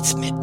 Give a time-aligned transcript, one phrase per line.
[0.00, 0.39] It's midnight,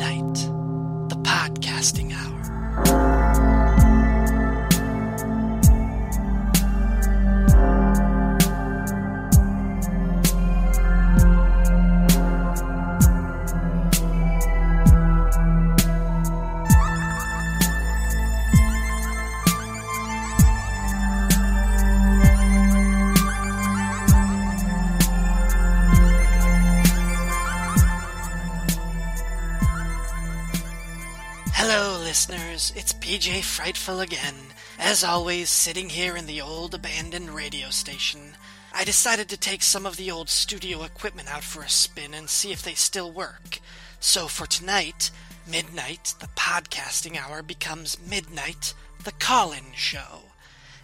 [33.57, 34.35] Frightful again.
[34.77, 38.35] As always, sitting here in the old abandoned radio station.
[38.71, 42.29] I decided to take some of the old studio equipment out for a spin and
[42.29, 43.57] see if they still work.
[43.99, 45.09] So for tonight,
[45.47, 50.25] midnight, the podcasting hour becomes midnight, the call in show.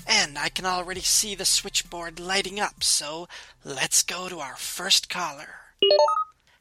[0.08, 3.28] And I can already see the switchboard lighting up, so
[3.64, 5.60] let's go to our first caller.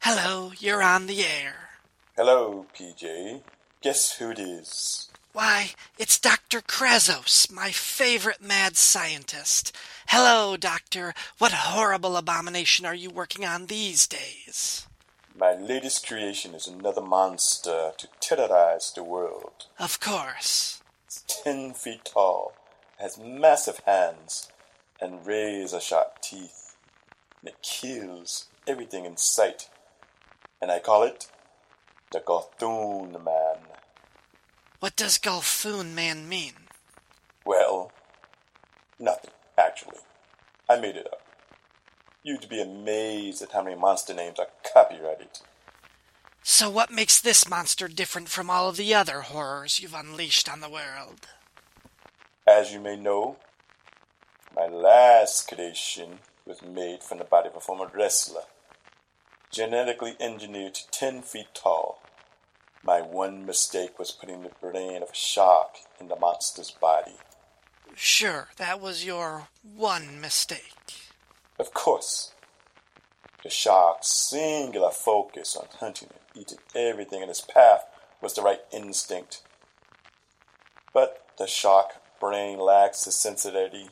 [0.01, 1.71] Hello, you're on the air.
[2.19, 3.41] Hello, PJ.
[3.81, 5.09] Guess who it is?
[5.33, 6.61] Why, it's Dr.
[6.61, 9.75] Krazos, my favorite mad scientist.
[10.09, 11.15] Hello, Doctor.
[11.39, 14.87] What horrible abomination are you working on these days?
[15.35, 19.69] My latest creation is another monster to terrorize the world.
[19.79, 20.83] Of course.
[21.07, 22.53] It's ten feet tall,
[22.99, 24.51] has massive hands,
[25.01, 26.77] and razor sharp teeth.
[27.41, 29.71] And it kills everything in sight.
[30.61, 31.27] And I call it
[32.13, 33.57] the Gothoon Man.
[34.83, 36.55] What does Gulfoon Man mean?
[37.47, 37.93] Well,
[38.99, 40.01] nothing, actually.
[40.69, 41.23] I made it up.
[42.25, 45.39] You'd be amazed at how many monster names are copyrighted.
[46.43, 50.59] So, what makes this monster different from all of the other horrors you've unleashed on
[50.59, 51.29] the world?
[52.45, 53.37] As you may know,
[54.57, 58.47] my last creation was made from the body of a former wrestler,
[59.53, 62.02] genetically engineered to 10 feet tall.
[62.85, 67.17] My one mistake was putting the brain of a shark in the monster's body.
[67.95, 70.75] Sure, that was your one mistake.
[71.59, 72.33] Of course,
[73.45, 77.85] the shark's singular focus on hunting and eating everything in its path
[78.21, 79.43] was the right instinct.
[80.93, 81.91] But the shark
[82.21, 83.91] brain lacks the sensitivity,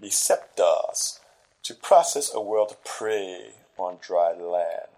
[0.00, 1.20] receptors,
[1.64, 4.88] to process a world of prey on dry land.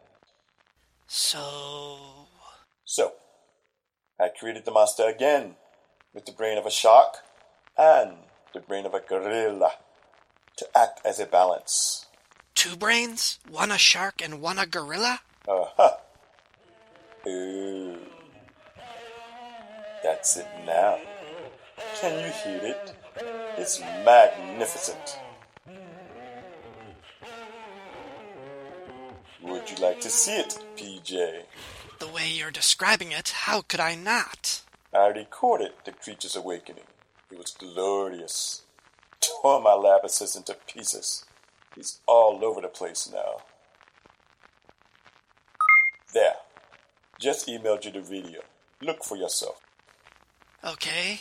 [1.07, 2.29] So.
[2.85, 3.15] So,
[4.19, 5.57] I created the master again
[6.15, 7.19] with the brain of a shark
[7.77, 8.17] and
[8.55, 9.73] the brain of a gorilla
[10.57, 12.07] to act as a balance.
[12.55, 13.39] Two brains?
[13.49, 15.21] One a shark and one a gorilla?
[15.47, 15.97] Uh-huh.
[17.29, 17.99] Ooh.
[20.03, 20.99] That's it now.
[22.01, 22.95] Can you hear it?
[23.59, 25.19] It's magnificent.
[29.43, 31.43] Would you like to see it, PJ?
[31.99, 34.61] The way you're describing it, how could I not?
[34.93, 36.85] I recorded the creature's awakening.
[37.31, 38.63] It was glorious.
[39.21, 41.25] Tore my lab assistant to pieces.
[41.75, 43.39] He's all over the place now.
[46.13, 46.35] There.
[47.19, 48.41] Just emailed you the video.
[48.83, 49.61] Look for yourself.
[50.63, 51.21] Okay.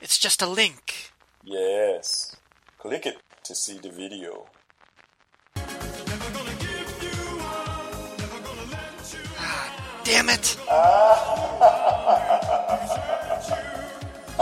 [0.00, 1.12] It's just a link.
[1.42, 2.36] Yes.
[2.78, 4.46] Click it to see the video.
[10.12, 10.58] Damn it!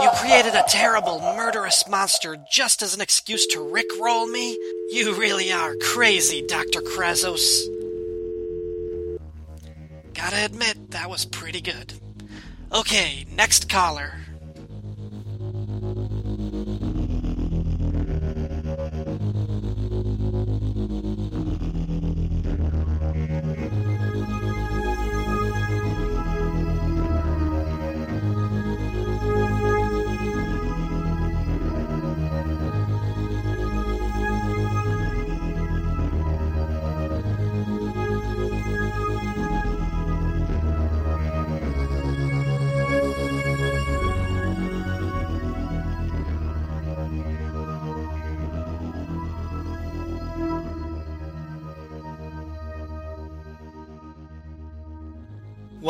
[0.01, 4.51] You created a terrible, murderous monster just as an excuse to rickroll me?
[4.89, 6.81] You really are crazy, Dr.
[6.81, 7.63] Krazos.
[10.13, 11.93] Gotta admit, that was pretty good.
[12.73, 14.15] Okay, next caller.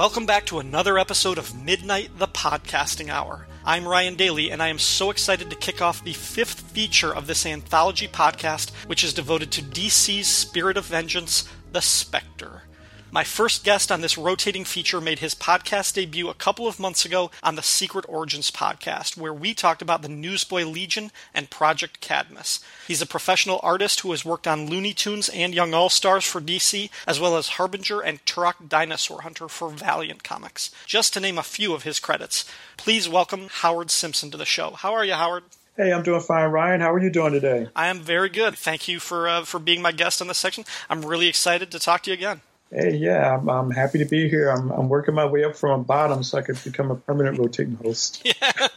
[0.02, 3.46] Welcome back to another episode of Midnight the Podcasting Hour.
[3.64, 7.28] I'm Ryan Daly, and I am so excited to kick off the fifth feature of
[7.28, 12.64] this anthology podcast, which is devoted to DC's Spirit of Vengeance, The Spectre.
[13.14, 17.04] My first guest on this rotating feature made his podcast debut a couple of months
[17.04, 22.00] ago on the Secret Origins podcast, where we talked about the Newsboy Legion and Project
[22.00, 22.62] Cadmus.
[22.88, 26.40] He's a professional artist who has worked on Looney Tunes and Young All Stars for
[26.40, 31.38] DC, as well as Harbinger and Turok Dinosaur Hunter for Valiant Comics, just to name
[31.38, 32.50] a few of his credits.
[32.78, 34.72] Please welcome Howard Simpson to the show.
[34.72, 35.44] How are you, Howard?
[35.76, 36.80] Hey, I'm doing fine, Ryan.
[36.80, 37.68] How are you doing today?
[37.76, 38.56] I am very good.
[38.56, 40.64] Thank you for uh, for being my guest on this section.
[40.90, 42.40] I'm really excited to talk to you again.
[42.74, 44.50] Hey, yeah, I'm, I'm happy to be here.
[44.50, 47.38] I'm, I'm working my way up from a bottom so I could become a permanent
[47.38, 48.26] rotating host.
[48.42, 48.68] Yeah,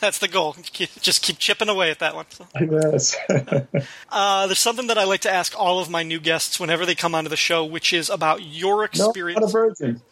[0.00, 0.56] that's the goal.
[1.00, 2.26] Just keep chipping away at that one.
[2.60, 3.16] Yes.
[4.08, 6.94] uh, there's something that I like to ask all of my new guests whenever they
[6.94, 9.40] come onto the show, which is about your experience.
[9.40, 10.02] No, not a virgin.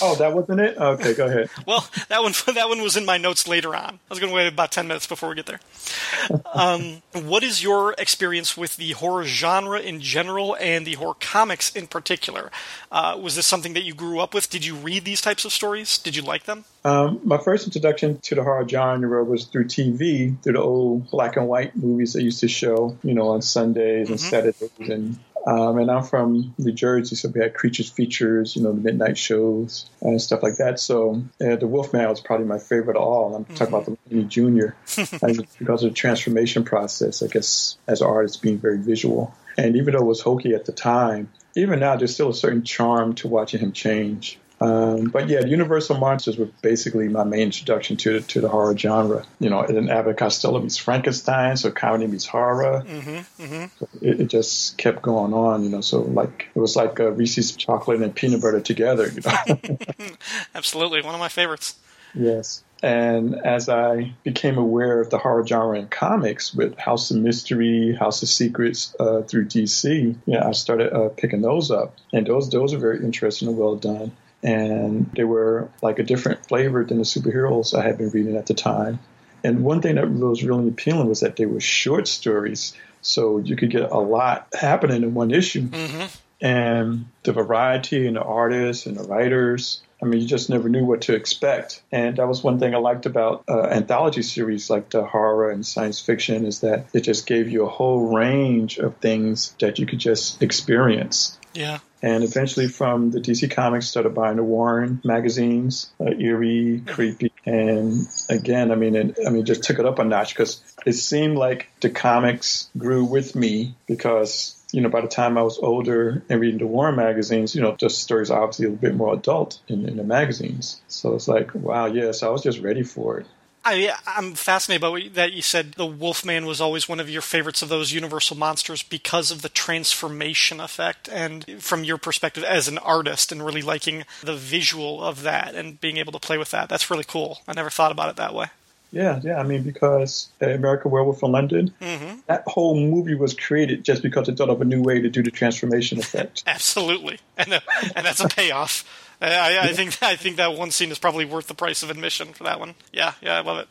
[0.00, 0.76] Oh, that wasn't it.
[0.76, 1.50] Okay, go ahead.
[1.66, 3.94] well, that one that one was in my notes later on.
[3.94, 5.60] I was going to wait about ten minutes before we get there.
[6.54, 11.74] Um, what is your experience with the horror genre in general and the horror comics
[11.74, 12.50] in particular?
[12.90, 14.50] Uh, was this something that you grew up with?
[14.50, 15.96] Did you read these types of stories?
[15.96, 16.66] Did you like them?
[16.84, 21.36] Um, my first introduction to the horror genre was through TV, through the old black
[21.36, 24.12] and white movies they used to show, you know, on Sundays mm-hmm.
[24.12, 28.62] and Saturdays and um, and I'm from New Jersey, so we had creatures features, you
[28.62, 30.78] know, the midnight shows and stuff like that.
[30.78, 33.34] So uh, the Wolfman was probably my favorite of all.
[33.34, 33.54] I'm mm-hmm.
[33.54, 37.22] talking about the Lon Chaney Junior because of the transformation process.
[37.22, 40.64] I guess as an artist, being very visual, and even though it was hokey at
[40.64, 44.38] the time, even now there's still a certain charm to watching him change.
[44.62, 48.76] Um, but yeah, Universal Monsters were basically my main introduction to the, to the horror
[48.76, 49.24] genre.
[49.40, 52.84] You know, and Abbott Costello meets Frankenstein, so comedy meets horror.
[52.86, 53.64] Mm-hmm, mm-hmm.
[53.78, 55.64] So it, it, just kept going on.
[55.64, 59.08] You know, so like it was like uh, Reese's chocolate and peanut butter together.
[59.08, 59.76] You know?
[60.54, 61.76] Absolutely, one of my favorites.
[62.14, 62.62] Yes.
[62.84, 67.94] And as I became aware of the horror genre in comics with House of Mystery,
[67.94, 72.50] House of Secrets uh, through DC, yeah, I started uh, picking those up, and those
[72.50, 74.12] those are very interesting and well done
[74.42, 78.46] and they were like a different flavor than the superheroes I had been reading at
[78.46, 78.98] the time.
[79.44, 83.56] And one thing that was really appealing was that they were short stories, so you
[83.56, 85.68] could get a lot happening in one issue.
[85.68, 86.06] Mm-hmm.
[86.40, 90.84] And the variety and the artists and the writers, I mean, you just never knew
[90.84, 91.82] what to expect.
[91.92, 95.64] And that was one thing I liked about uh, anthology series like the horror and
[95.64, 99.86] science fiction is that it just gave you a whole range of things that you
[99.86, 101.38] could just experience.
[101.54, 101.78] Yeah.
[102.02, 108.08] And eventually, from the DC Comics, started buying the Warren magazines, uh, eerie, creepy, and
[108.28, 111.36] again, I mean, it, I mean, just took it up a notch because it seemed
[111.36, 116.22] like the comics grew with me because you know, by the time I was older
[116.28, 119.88] and reading the Warren magazines, you know, the stories obviously a bit more adult in,
[119.88, 120.80] in the magazines.
[120.88, 123.26] So it's like, wow, yes, yeah, so I was just ready for it.
[123.64, 127.62] I, I'm fascinated by that you said the Wolfman was always one of your favorites
[127.62, 132.78] of those Universal monsters because of the transformation effect, and from your perspective as an
[132.78, 136.68] artist, and really liking the visual of that and being able to play with that.
[136.68, 137.38] That's really cool.
[137.46, 138.46] I never thought about it that way.
[138.92, 139.40] Yeah, yeah.
[139.40, 142.20] I mean, because American Werewolf in London, mm-hmm.
[142.26, 145.22] that whole movie was created just because they thought of a new way to do
[145.22, 146.44] the transformation effect.
[146.46, 147.60] Absolutely, and uh,
[147.96, 148.84] and that's a payoff.
[149.20, 152.34] I, I think I think that one scene is probably worth the price of admission
[152.34, 152.74] for that one.
[152.92, 153.68] Yeah, yeah, I love it.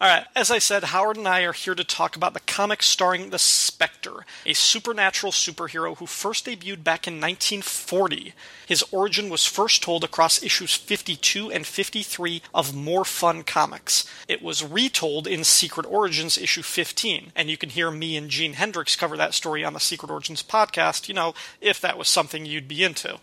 [0.00, 2.82] All right, as I said, Howard and I are here to talk about the comic
[2.82, 8.34] starring the Spectre, a supernatural superhero who first debuted back in 1940.
[8.66, 14.04] His origin was first told across issues 52 and 53 of More Fun Comics.
[14.28, 18.54] It was retold in Secret Origins issue 15, and you can hear me and Gene
[18.54, 22.46] Hendricks cover that story on the Secret Origins podcast, you know, if that was something
[22.46, 23.18] you'd be into.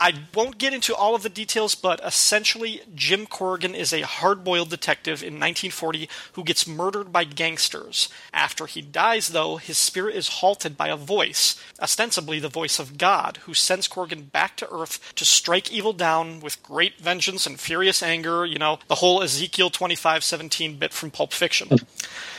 [0.00, 4.42] I won't get into all of the details, but essentially, Jim Corrigan is a hard
[4.42, 8.08] boiled detective in 1940 who gets murdered by gangsters.
[8.32, 12.98] After he dies, though, his spirit is halted by a voice, ostensibly the voice of
[12.98, 17.60] God, who sends Corrigan back to Earth to strike evil down with great vengeance and
[17.60, 21.78] furious anger, you know, the whole Ezekiel 25:17 bit from Pulp Fiction.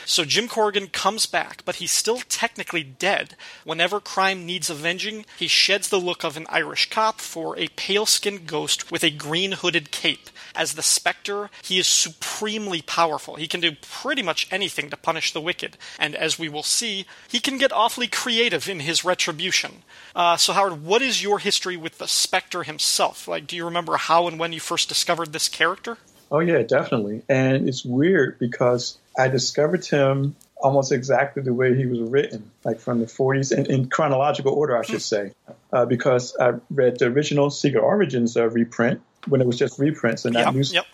[0.08, 3.34] So Jim Corrigan comes back, but he's still technically dead.
[3.64, 8.06] Whenever crime needs avenging, he sheds the look of an Irish cop for a pale
[8.06, 10.30] skinned ghost with a green hooded cape.
[10.54, 13.34] As the Spectre, he is supremely powerful.
[13.34, 17.04] He can do pretty much anything to punish the wicked, and as we will see,
[17.28, 19.82] he can get awfully creative in his retribution.
[20.14, 23.26] Uh, so, Howard, what is your history with the Spectre himself?
[23.26, 25.98] Like, do you remember how and when you first discovered this character?
[26.30, 27.22] Oh yeah, definitely.
[27.28, 32.80] And it's weird because I discovered him almost exactly the way he was written, like
[32.80, 35.32] from the 40s, in, in chronological order, I should say,
[35.72, 40.24] uh, because I read the original Secret Origins uh, reprint when it was just reprints
[40.24, 40.86] and not yep, news, yep.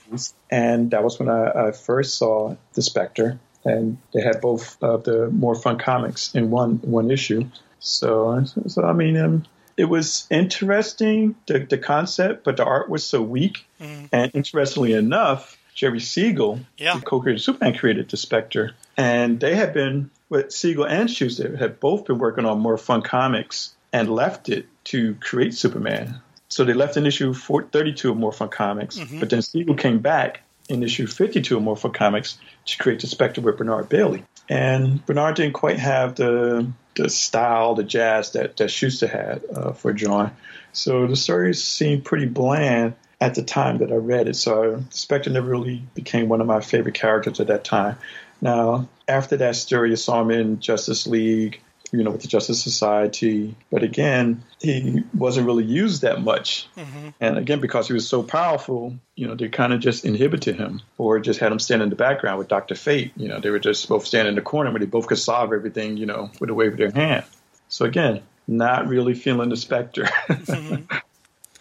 [0.51, 5.05] and that was when I, I, first saw the Spectre, and they had both of
[5.05, 7.45] the more fun comics in one one issue.
[7.79, 9.45] So, so I mean, um,
[9.77, 13.67] it was interesting the, the concept, but the art was so weak.
[13.81, 14.09] Mm.
[14.13, 16.97] And interestingly enough, Jerry Siegel, yeah.
[16.97, 22.07] of Superman, created the Spectre, and they had been with Siegel and Shuster had both
[22.07, 26.21] been working on more fun comics and left it to create Superman.
[26.49, 29.21] So they left in issue 32 of More Fun Comics, mm-hmm.
[29.21, 33.07] but then Siegel came back in issue 52 of More Fun Comics to create the
[33.07, 34.25] Spectre with Bernard Bailey.
[34.49, 39.73] And Bernard didn't quite have the the style, the jazz that, that Shuster had uh,
[39.73, 40.37] for John.
[40.73, 44.35] So the stories seemed pretty bland at the time that I read it.
[44.35, 47.97] So Spectre never really became one of my favorite characters at that time.
[48.41, 51.61] Now, after that story, I saw him in Justice League,
[51.93, 53.55] you know, with the Justice Society.
[53.71, 56.67] But again, he wasn't really used that much.
[56.77, 57.11] Mm-hmm.
[57.21, 60.83] And again, because he was so powerful, you know, they kind of just inhibited him
[60.99, 62.75] or just had him stand in the background with Dr.
[62.75, 63.13] Fate.
[63.15, 65.53] You know, they were just both standing in the corner where they both could solve
[65.53, 67.25] everything, you know, with a wave of their hand.
[67.69, 70.09] So again, not really feeling the Spectre.
[70.27, 70.97] Mm-hmm.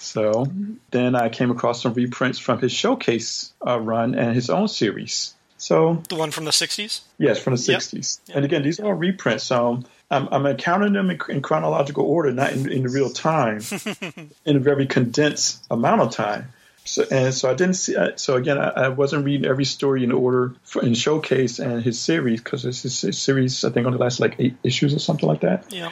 [0.02, 0.48] so
[0.90, 5.34] then I came across some reprints from his showcase uh, run and his own series.
[5.58, 7.02] So the one from the '60s.
[7.20, 8.20] Yes, from the '60s.
[8.28, 8.36] Yep.
[8.36, 9.44] And again, these are all reprints.
[9.44, 13.62] So I'm, I'm counting them in, in, chronological order, not in, in real time,
[14.46, 16.52] in a very condensed amount of time.
[16.84, 17.96] So, and so I didn't see.
[17.96, 21.84] Uh, so again, I, I, wasn't reading every story in order for, in Showcase and
[21.84, 25.30] his series because his, his series I think only lasts like eight issues or something
[25.30, 25.72] like that.
[25.72, 25.92] Yeah.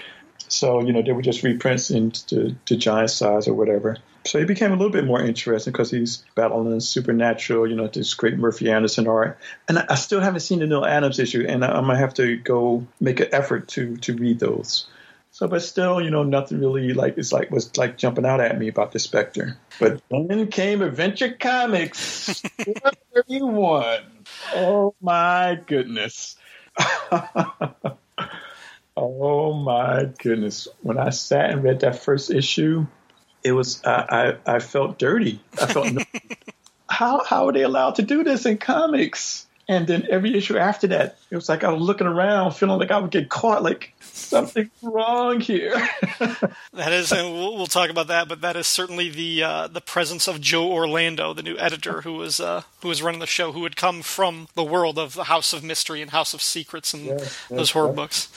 [0.50, 3.98] So you know they were just reprints into to giant size or whatever.
[4.26, 8.14] So he became a little bit more interesting because he's battling supernatural, you know, this
[8.14, 9.40] great Murphy Anderson art.
[9.68, 12.86] And I still haven't seen the Neal Adams issue, and I'm gonna have to go
[13.00, 14.88] make an effort to to read those.
[15.32, 18.58] So, but still, you know, nothing really like it's like was like jumping out at
[18.58, 19.58] me about the Spectre.
[19.80, 22.42] But then came Adventure Comics
[23.16, 24.02] 31.
[24.56, 26.36] Oh my goodness.
[29.00, 30.68] oh my goodness.
[30.82, 32.86] When I sat and read that first issue,
[33.44, 35.42] it was I, I, I felt dirty.
[35.60, 35.98] I felt
[36.90, 39.46] how how are they allowed to do this in comics?
[39.70, 42.90] And then every issue after that, it was like I was looking around, feeling like
[42.90, 45.76] I would get caught, like something wrong here.
[46.74, 48.28] that is, and we'll, we'll, talk about that.
[48.28, 52.14] But that is certainly the uh, the presence of Joe Orlando, the new editor who
[52.14, 55.26] was uh, who was running the show, who had come from the world of the
[55.26, 58.30] House of Mystery and House of Secrets and yeah, those horror books.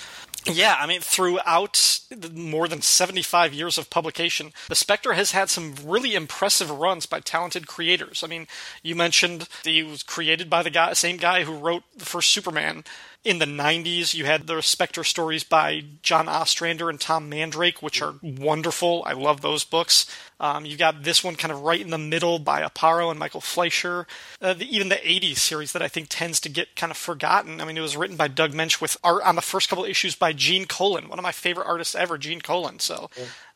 [0.50, 2.00] Yeah, I mean, throughout
[2.32, 7.20] more than 75 years of publication, the Spectre has had some really impressive runs by
[7.20, 8.25] talented creators.
[8.25, 8.49] I mean,
[8.82, 12.84] you mentioned he was created by the guy, same guy who wrote the first Superman
[13.25, 18.02] in the 90s, you had the Spectre stories by John Ostrander and Tom Mandrake, which
[18.02, 19.05] are wonderful.
[19.07, 20.07] I love those books.
[20.41, 23.41] Um, you got this one kind of right in the middle by Aparo and Michael
[23.41, 24.07] Fleisher.
[24.41, 27.61] Uh, the, even the 80s series that I think tends to get kind of forgotten.
[27.61, 30.17] I mean, it was written by Doug Moench with art on the first couple issues
[30.17, 32.81] by Gene Colan, one of my favorite artists ever, Gene Colan.
[32.81, 33.09] So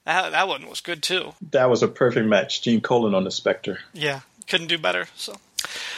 [0.05, 1.33] that, that one was good too.
[1.51, 2.63] That was a perfect match.
[2.63, 3.81] Gene Colan on the Spectre.
[3.93, 5.09] Yeah, couldn't do better.
[5.17, 5.37] So.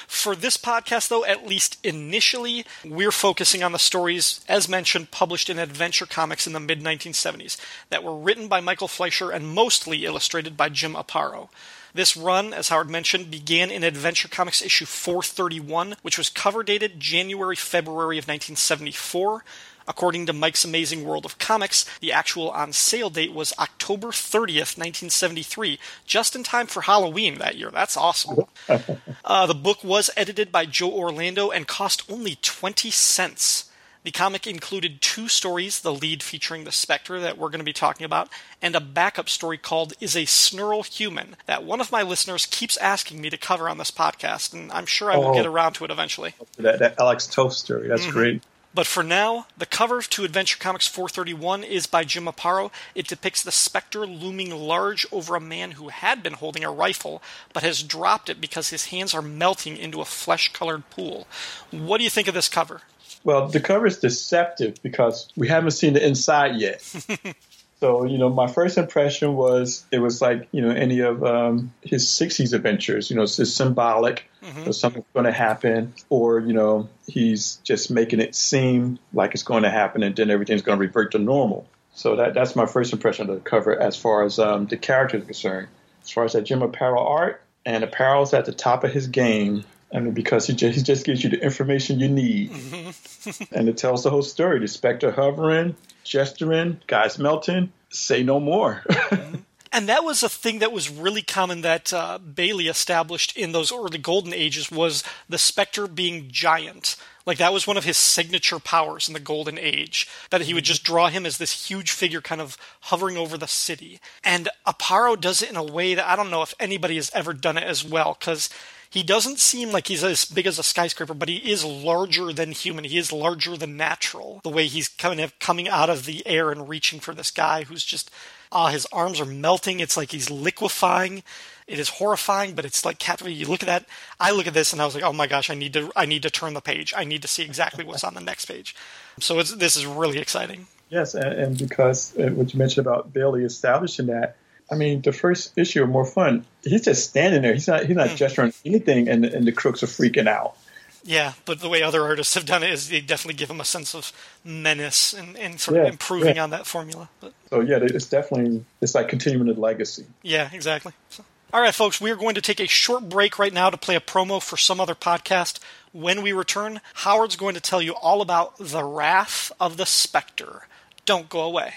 [0.07, 5.51] For this podcast, though, at least initially, we're focusing on the stories, as mentioned, published
[5.51, 7.57] in Adventure Comics in the mid 1970s,
[7.91, 11.49] that were written by Michael Fleisher and mostly illustrated by Jim Aparo.
[11.95, 17.01] This run, as Howard mentioned, began in Adventure Comics issue 431, which was cover dated
[17.01, 19.45] January February of 1974.
[19.89, 24.77] According to Mike's Amazing World of Comics, the actual on sale date was October 30th,
[24.77, 27.71] 1973, just in time for Halloween that year.
[27.71, 28.45] That's awesome.
[29.25, 33.71] uh, the book was edited by Joe Orlando and cost only 20 cents.
[34.05, 37.73] The comic included two stories, the lead featuring the Spectre that we're going to be
[37.73, 38.29] talking about,
[38.63, 42.77] and a backup story called Is a Snerl Human that one of my listeners keeps
[42.77, 45.75] asking me to cover on this podcast, and I'm sure I will oh, get around
[45.75, 46.35] to it eventually.
[46.59, 48.11] That, that Alex Toth story, that's mm-hmm.
[48.13, 48.43] great.
[48.75, 52.71] But for now, the cover to Adventure Comics 431 is by Jim Aparo.
[52.95, 57.23] It depicts the Spectre looming large over a man who had been holding a rifle,
[57.53, 61.27] but has dropped it because his hands are melting into a flesh colored pool.
[61.71, 62.83] What do you think of this cover?
[63.25, 66.83] Well, the cover is deceptive because we haven't seen the inside yet.
[67.81, 71.73] So, you know, my first impression was it was like, you know, any of um,
[71.81, 73.09] his 60s adventures.
[73.09, 74.71] You know, it's just symbolic mm-hmm.
[74.73, 79.63] something's going to happen, or, you know, he's just making it seem like it's going
[79.63, 81.67] to happen and then everything's going to revert to normal.
[81.95, 85.17] So that that's my first impression of the cover as far as um, the character
[85.19, 85.69] is concerned.
[86.03, 89.65] As far as that Jim Aparo art, and Aparo's at the top of his game.
[89.93, 92.51] I mean, because he just, he just gives you the information you need.
[92.51, 93.45] Mm-hmm.
[93.55, 94.59] and it tells the whole story.
[94.59, 98.85] The Spectre hovering, gesturing, guys melting, say no more.
[99.73, 103.73] and that was a thing that was really common that uh, Bailey established in those
[103.73, 106.97] early golden ages was the Spectre being giant
[107.29, 110.65] Like that was one of his signature powers in the Golden Age, that he would
[110.65, 114.01] just draw him as this huge figure kind of hovering over the city.
[114.25, 117.35] And Aparo does it in a way that I don't know if anybody has ever
[117.35, 118.49] done it as well, because
[118.91, 122.53] he doesn't seem like he's as big as a skyscraper, but he is larger than
[122.53, 122.85] human.
[122.85, 124.41] He is larger than natural.
[124.43, 127.65] The way he's kind of coming out of the air and reaching for this guy
[127.65, 128.11] who's just,
[128.51, 129.81] ah, uh, his arms are melting.
[129.81, 131.23] It's like he's liquefying.
[131.67, 133.39] It is horrifying, but it's like captivating.
[133.39, 133.85] You look at that.
[134.19, 136.07] I look at this and I was like, oh my gosh, I need to, I
[136.07, 136.95] need to turn the page.
[136.97, 138.75] I need to see exactly what's on the next page.
[139.21, 140.67] So this is really exciting.
[140.89, 144.37] Yes, and, and because uh, what you mentioned about Bailey establishing that,
[144.71, 147.55] I mean, the first issue of More Fun, he's just standing there.
[147.55, 148.17] He's not he's not mm.
[148.17, 150.57] gesturing anything, and and the crooks are freaking out.
[151.05, 153.65] Yeah, but the way other artists have done it is they definitely give him a
[153.65, 154.13] sense of
[154.45, 156.43] menace and, and sort yeah, of improving yeah.
[156.43, 157.09] on that formula.
[157.21, 160.05] But, so yeah, it's definitely it's like continuing the legacy.
[160.23, 160.93] Yeah, exactly.
[161.09, 163.79] So, all right, folks, we are going to take a short break right now to
[163.79, 165.61] play a promo for some other podcast.
[165.93, 170.67] When we return, Howard's going to tell you all about the Wrath of the Spectre.
[171.07, 171.73] Don't go away.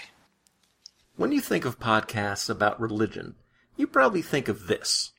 [1.22, 3.36] When you think of podcasts about religion,
[3.76, 5.12] you probably think of this.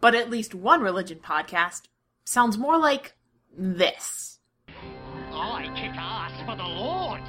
[0.00, 1.82] But at least one religion podcast
[2.24, 3.14] sounds more like
[3.56, 4.40] this.
[4.66, 7.22] I kick ass for the Lord!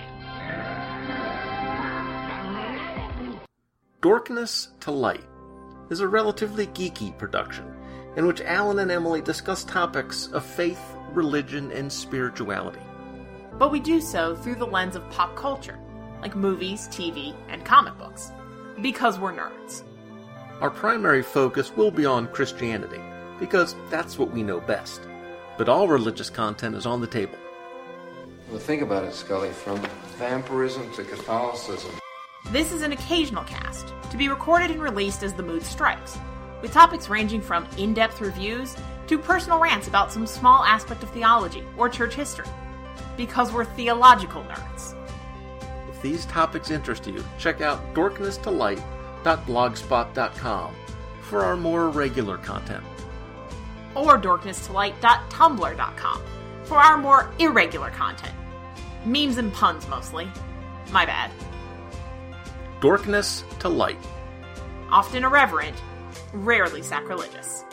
[4.01, 5.27] Dorkness to Light
[5.91, 7.71] is a relatively geeky production
[8.15, 10.81] in which Alan and Emily discuss topics of faith,
[11.13, 12.81] religion, and spirituality.
[13.57, 15.79] But we do so through the lens of pop culture,
[16.21, 18.31] like movies, TV, and comic books,
[18.81, 19.83] because we're nerds.
[20.59, 23.01] Our primary focus will be on Christianity,
[23.39, 25.01] because that's what we know best.
[25.57, 27.37] But all religious content is on the table.
[28.49, 29.81] Well, think about it, Scully, from
[30.17, 31.91] vampirism to Catholicism.
[32.49, 36.17] This is an occasional cast, to be recorded and released as the mood strikes,
[36.61, 38.77] with topics ranging from in depth reviews
[39.07, 42.47] to personal rants about some small aspect of theology or church history.
[43.17, 44.95] Because we're theological nerds.
[45.89, 50.75] If these topics interest you, check out dorknesstolight.blogspot.com
[51.21, 52.85] for our more regular content.
[53.95, 56.21] Or dorknesstolight.tumblr.com
[56.63, 58.35] for our more irregular content.
[59.05, 60.27] Memes and puns mostly.
[60.91, 61.31] My bad.
[62.79, 63.99] Dorkness to Light.
[64.89, 65.77] Often irreverent,
[66.33, 67.63] rarely sacrilegious.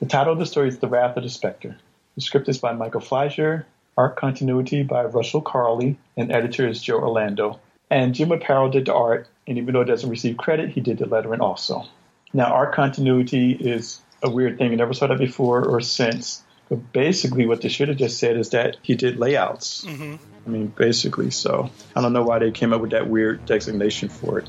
[0.00, 1.76] The title of the story is The Wrath of the Spectre.
[2.14, 7.00] The script is by Michael Fleisher, art continuity by Russell Carley, and editor is Joe
[7.00, 7.60] Orlando.
[7.90, 10.98] And Jim Aparo did the art, and even though it doesn't receive credit, he did
[10.98, 11.84] the lettering also.
[12.32, 14.72] Now, art continuity is a weird thing.
[14.72, 16.42] I never saw that before or since.
[16.68, 19.84] But basically, what they should have just said is that he did layouts.
[19.84, 20.16] Mm-hmm.
[20.46, 21.30] I mean, basically.
[21.30, 24.48] So I don't know why they came up with that weird designation for it.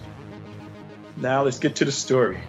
[1.20, 2.40] Now let's get to the story.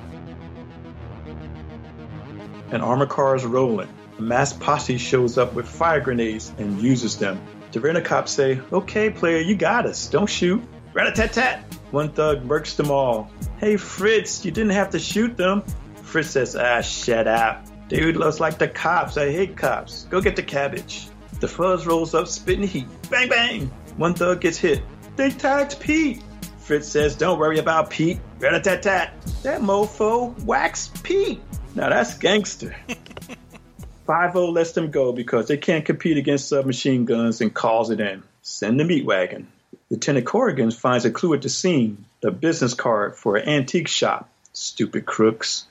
[2.71, 3.89] An armored car is rolling.
[4.19, 7.41] A mass posse shows up with fire grenades and uses them.
[7.73, 10.09] The rent cops say, Okay, player, you got us.
[10.09, 10.63] Don't shoot.
[10.93, 11.75] Rat a tat tat.
[11.91, 13.29] One thug murks them all.
[13.59, 15.63] Hey, Fritz, you didn't have to shoot them.
[16.03, 17.67] Fritz says, Ah, shut up.
[17.89, 19.17] Dude looks like the cops.
[19.17, 20.05] I hate cops.
[20.11, 21.09] Go get the cabbage.
[21.41, 22.87] The fuzz rolls up, spitting heat.
[23.11, 23.67] Bang, bang.
[23.97, 24.83] One thug gets hit.
[25.17, 26.23] They tagged Pete.
[26.59, 28.21] Fritz says, Don't worry about Pete.
[28.41, 29.13] Rat tat tat.
[29.43, 31.41] That mofo waxed Pete.
[31.75, 32.75] Now that's gangster.
[34.07, 38.23] 5 lets them go because they can't compete against submachine guns and calls it in.
[38.43, 39.47] Send the meat wagon.
[39.91, 44.29] Lieutenant Corrigan finds a clue at the scene the business card for an antique shop.
[44.53, 45.67] Stupid crooks.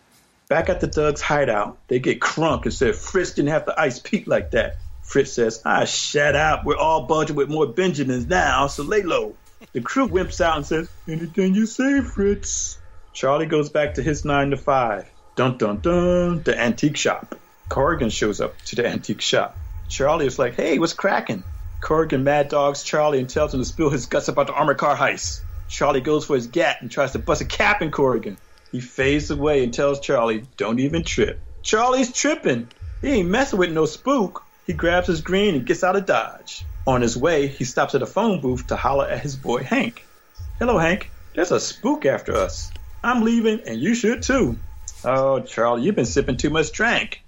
[0.47, 3.99] Back at the Thug's hideout, they get crunk and say Fritz didn't have to ice
[3.99, 4.77] Pete like that.
[5.03, 6.65] Fritz says, Ah, shut up.
[6.65, 9.36] We're all budget with more Benjamins now, so lay low.
[9.74, 12.78] The crew wimps out and says, Anything you say, Fritz.
[13.13, 15.10] Charlie goes back to his 9 to 5.
[15.36, 17.36] Dun dun dun, the antique shop.
[17.69, 19.58] Corrigan shows up to the antique shop.
[19.88, 21.43] Charlie is like, hey, what's cracking?
[21.82, 24.95] Corrigan mad dogs Charlie and tells him to spill his guts about the armored car
[24.95, 25.41] heist.
[25.69, 28.38] Charlie goes for his gat and tries to bust a cap in Corrigan.
[28.72, 31.39] He fades away and tells Charlie, don't even trip.
[31.63, 32.67] Charlie's tripping.
[33.02, 34.43] He ain't messing with no spook.
[34.65, 36.63] He grabs his green and gets out of Dodge.
[36.88, 40.06] On his way, he stops at a phone booth to holler at his boy Hank.
[40.58, 41.12] Hello, Hank.
[41.36, 42.72] There's a spook after us.
[43.04, 44.58] I'm leaving, and you should too.
[45.04, 47.22] Oh, Charlie, you've been sipping too much drink.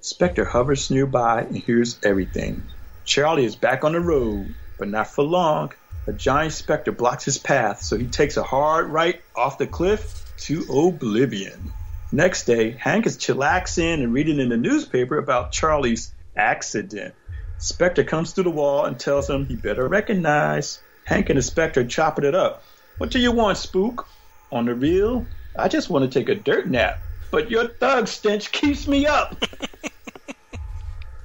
[0.00, 2.62] Spectre hovers nearby and hears everything.
[3.04, 5.72] Charlie is back on the road, but not for long.
[6.06, 10.22] A giant specter blocks his path, so he takes a hard right off the cliff
[10.38, 11.72] to oblivion.
[12.12, 17.14] Next day, Hank is chillaxing and reading in the newspaper about Charlie's accident.
[17.58, 20.80] Spectre comes through the wall and tells him he better recognize.
[21.04, 22.62] Hank and the Spectre chopping it up.
[22.98, 24.06] What do you want, Spook?
[24.52, 28.52] On the real, I just want to take a dirt nap, but your thug stench
[28.52, 29.36] keeps me up.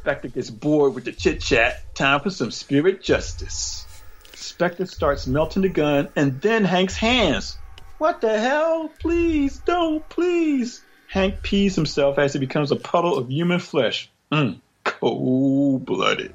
[0.01, 1.93] Spectre gets bored with the chit chat.
[1.93, 3.85] Time for some spirit justice.
[4.33, 7.57] Spectre starts melting the gun, and then Hank's hands.
[7.99, 8.89] What the hell?
[8.99, 10.81] Please, don't, please.
[11.07, 14.09] Hank pees himself as he becomes a puddle of human flesh.
[14.31, 16.33] Mm, cold blooded.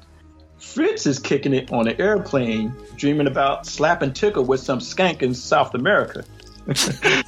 [0.59, 5.33] Fritz is kicking it on an airplane, dreaming about slapping Tickle with some skank in
[5.33, 6.23] South America.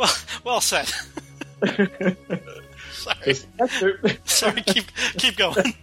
[0.00, 0.10] Well,
[0.44, 0.90] well said.
[2.92, 3.34] Sorry.
[4.24, 4.62] Sorry.
[4.62, 4.86] Keep
[5.18, 5.74] keep going.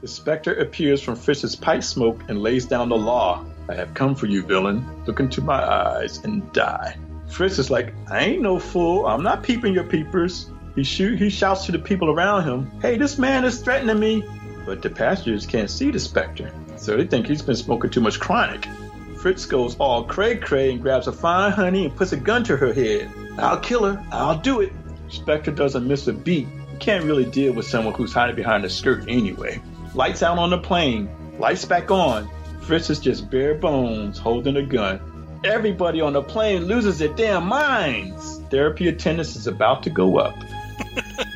[0.00, 3.44] the Spectre appears from Fritz's pipe smoke and lays down the law.
[3.68, 4.84] I have come for you, villain.
[5.06, 6.96] Look into my eyes and die.
[7.34, 9.06] Fritz is like, I ain't no fool.
[9.06, 10.52] I'm not peeping your peepers.
[10.76, 11.18] He shoot.
[11.18, 14.22] He shouts to the people around him, "Hey, this man is threatening me!"
[14.64, 18.20] But the passengers can't see the Spectre, so they think he's been smoking too much
[18.20, 18.68] chronic.
[19.16, 22.56] Fritz goes all cray cray and grabs a fine honey and puts a gun to
[22.56, 23.10] her head.
[23.36, 24.00] I'll kill her.
[24.12, 24.72] I'll do it.
[25.08, 26.46] Spectre doesn't miss a beat.
[26.72, 29.60] You can't really deal with someone who's hiding behind a skirt anyway.
[29.94, 31.08] Lights out on the plane.
[31.40, 32.28] Lights back on.
[32.60, 35.00] Fritz is just bare bones holding a gun.
[35.44, 38.40] Everybody on the plane loses their damn minds.
[38.48, 40.34] Therapy attendance is about to go up.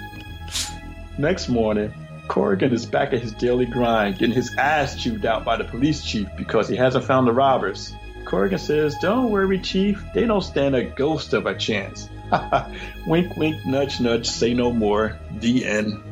[1.18, 1.92] Next morning,
[2.27, 6.03] Corrigan is back at his daily grind, getting his ass chewed out by the police
[6.03, 7.94] chief because he hasn't found the robbers.
[8.25, 10.03] Corrigan says, Don't worry, chief.
[10.14, 12.09] They don't stand a ghost of a chance.
[13.07, 15.18] wink, wink, nudge, nudge, say no more.
[15.33, 16.03] The end.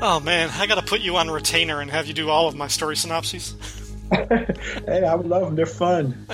[0.00, 2.66] Oh man, I gotta put you on retainer and have you do all of my
[2.66, 3.54] story synopses.
[4.86, 5.54] Hey, I would love them.
[5.56, 6.26] They're fun.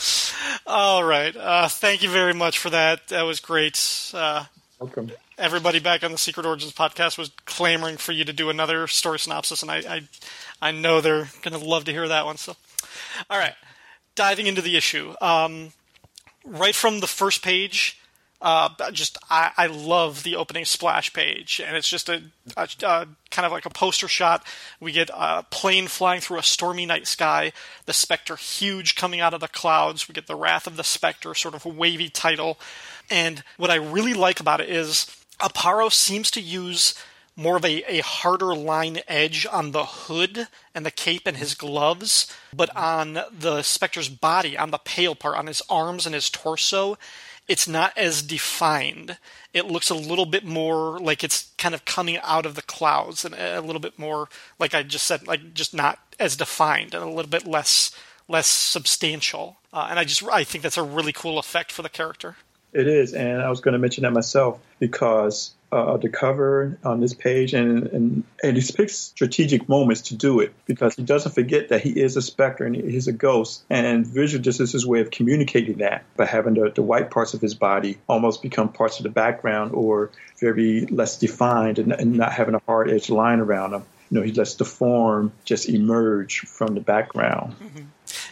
[0.66, 1.34] All right.
[1.36, 3.08] Uh, thank you very much for that.
[3.08, 4.10] That was great.
[4.14, 4.44] Uh,
[4.78, 5.10] Welcome.
[5.36, 9.18] everybody back on the Secret Origins podcast was clamoring for you to do another story
[9.18, 10.02] synopsis, and I, I,
[10.62, 12.36] I know they're going to love to hear that one.
[12.36, 12.54] So,
[13.28, 13.54] all right,
[14.14, 15.14] diving into the issue.
[15.20, 15.72] Um,
[16.44, 18.00] right from the first page,
[18.42, 22.22] uh, just I, I love the opening splash page, and it's just a,
[22.56, 24.46] a, a kind of like a poster shot.
[24.80, 27.52] We get a plane flying through a stormy night sky,
[27.86, 30.08] the Spectre huge coming out of the clouds.
[30.08, 32.58] We get the Wrath of the Spectre, sort of wavy title,
[33.10, 35.06] and what I really like about it is
[35.38, 36.94] Aparo seems to use
[37.36, 41.54] more of a, a harder line edge on the hood and the cape and his
[41.54, 46.28] gloves, but on the Spectre's body, on the pale part, on his arms and his
[46.28, 46.98] torso,
[47.50, 49.18] it's not as defined.
[49.52, 53.24] It looks a little bit more like it's kind of coming out of the clouds
[53.24, 54.28] and a little bit more,
[54.60, 57.90] like I just said, like just not as defined and a little bit less
[58.28, 59.56] less substantial.
[59.72, 62.36] Uh, and I just I think that's a really cool effect for the character.
[62.72, 67.00] It is, and I was going to mention that myself because uh, the cover on
[67.00, 71.32] this page, and, and and he picks strategic moments to do it because he doesn't
[71.32, 74.86] forget that he is a specter and he's a ghost, and visual just is his
[74.86, 78.72] way of communicating that by having the, the white parts of his body almost become
[78.72, 83.10] parts of the background or very less defined and, and not having a hard edge
[83.10, 83.84] line around them.
[84.10, 87.54] You know, he lets the form just emerge from the background.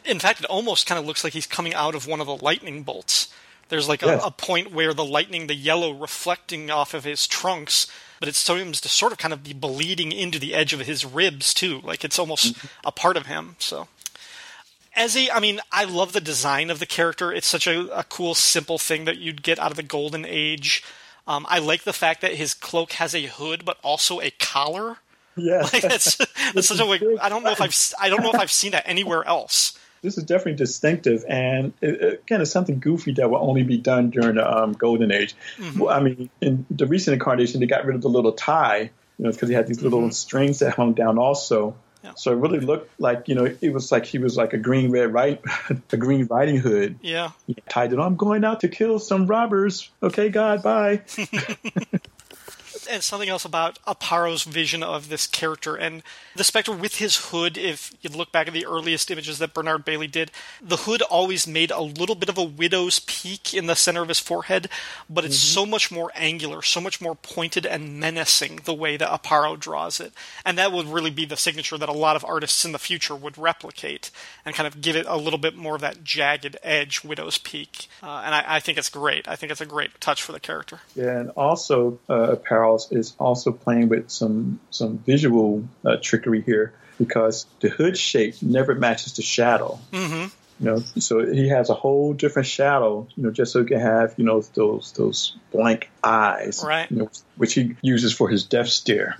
[0.04, 2.36] In fact, it almost kind of looks like he's coming out of one of the
[2.36, 3.32] lightning bolts.
[3.68, 4.22] There's like a, Yes.
[4.24, 7.86] a point where the lightning, the yellow reflecting off of his trunks,
[8.20, 11.04] but it seems to sort of kind of be bleeding into the edge of his
[11.04, 11.80] ribs too.
[11.84, 13.56] Like it's almost a part of him.
[13.58, 13.88] So,
[14.96, 17.32] Ezzy, I mean, I love the design of the character.
[17.32, 20.82] It's such a, a cool, simple thing that you'd get out of the Golden Age.
[21.26, 24.96] Um, I like the fact that his cloak has a hood, but also a collar.
[25.36, 26.16] Yeah, Like that's,
[26.54, 27.02] that's such a like.
[27.20, 29.78] I don't know if I've I don't know if I've seen that anywhere else.
[30.02, 34.10] This is definitely distinctive, and it, again, it's something goofy that will only be done
[34.10, 35.34] during the um, Golden Age.
[35.76, 39.24] Well, I mean, in the recent incarnation, they got rid of the little tie, you
[39.24, 41.76] know, because he had these little strings that hung down also.
[42.02, 42.12] Yeah.
[42.14, 44.90] So it really looked like, you know, it was like he was like a green
[44.90, 45.42] red right,
[45.92, 46.98] a green riding hood.
[47.02, 47.32] Yeah.
[47.46, 48.06] He tied it on.
[48.06, 49.90] I'm going out to kill some robbers.
[50.02, 51.02] Okay, God, bye.
[52.88, 56.02] and something else about Aparo's vision of this character and
[56.34, 57.58] the Spectre with his hood.
[57.58, 60.30] If you look back at the earliest images that Bernard Bailey did,
[60.62, 64.08] the hood always made a little bit of a widow's peak in the center of
[64.08, 64.68] his forehead,
[65.08, 69.10] but it's so much more angular, so much more pointed and menacing the way that
[69.10, 70.12] Aparo draws it.
[70.44, 73.16] And that would really be the signature that a lot of artists in the future
[73.16, 74.10] would replicate
[74.44, 77.88] and kind of give it a little bit more of that jagged edge, widow's peak.
[78.02, 79.28] Uh, and I, I think it's great.
[79.28, 80.80] I think it's a great touch for the character.
[80.94, 82.36] Yeah, and also uh,
[82.78, 88.42] Aparo's is also playing with some some visual uh, trickery here because the hood shape
[88.42, 89.78] never matches the shadow.
[89.92, 90.26] Mm-hmm.
[90.60, 93.06] You know, so he has a whole different shadow.
[93.16, 96.90] You know, just so he can have you know those those blank eyes, Right.
[96.90, 99.16] You know, which he uses for his death stare.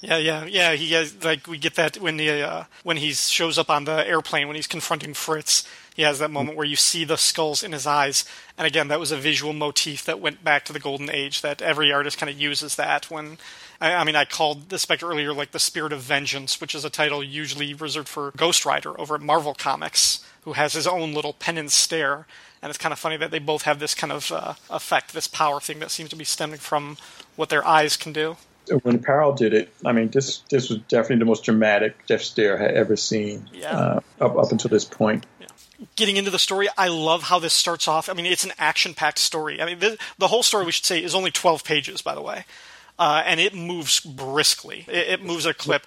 [0.00, 0.72] Yeah, yeah, yeah.
[0.72, 4.06] He has like we get that when the uh, when he shows up on the
[4.06, 5.66] airplane when he's confronting Fritz.
[5.94, 8.24] He has that moment where you see the skulls in his eyes,
[8.58, 11.40] and again, that was a visual motif that went back to the Golden Age.
[11.40, 13.38] That every artist kind of uses that when.
[13.80, 16.84] I, I mean, I called the Spectre earlier like the Spirit of Vengeance, which is
[16.84, 21.14] a title usually reserved for Ghost Rider over at Marvel Comics, who has his own
[21.14, 22.26] little penance stare.
[22.60, 25.28] And it's kind of funny that they both have this kind of uh, effect, this
[25.28, 26.96] power thing that seems to be stemming from
[27.36, 28.36] what their eyes can do
[28.82, 32.58] when Aparo did it, I mean, this this was definitely the most dramatic Death Stare
[32.58, 33.76] I had ever seen Yeah.
[33.76, 35.26] uh, up up until this point.
[35.96, 38.08] Getting into the story, I love how this starts off.
[38.08, 39.60] I mean, it's an action-packed story.
[39.60, 42.22] I mean, the, the whole story, we should say, is only 12 pages, by the
[42.22, 42.44] way.
[42.96, 44.84] Uh, and it moves briskly.
[44.86, 45.84] It, it moves a clip.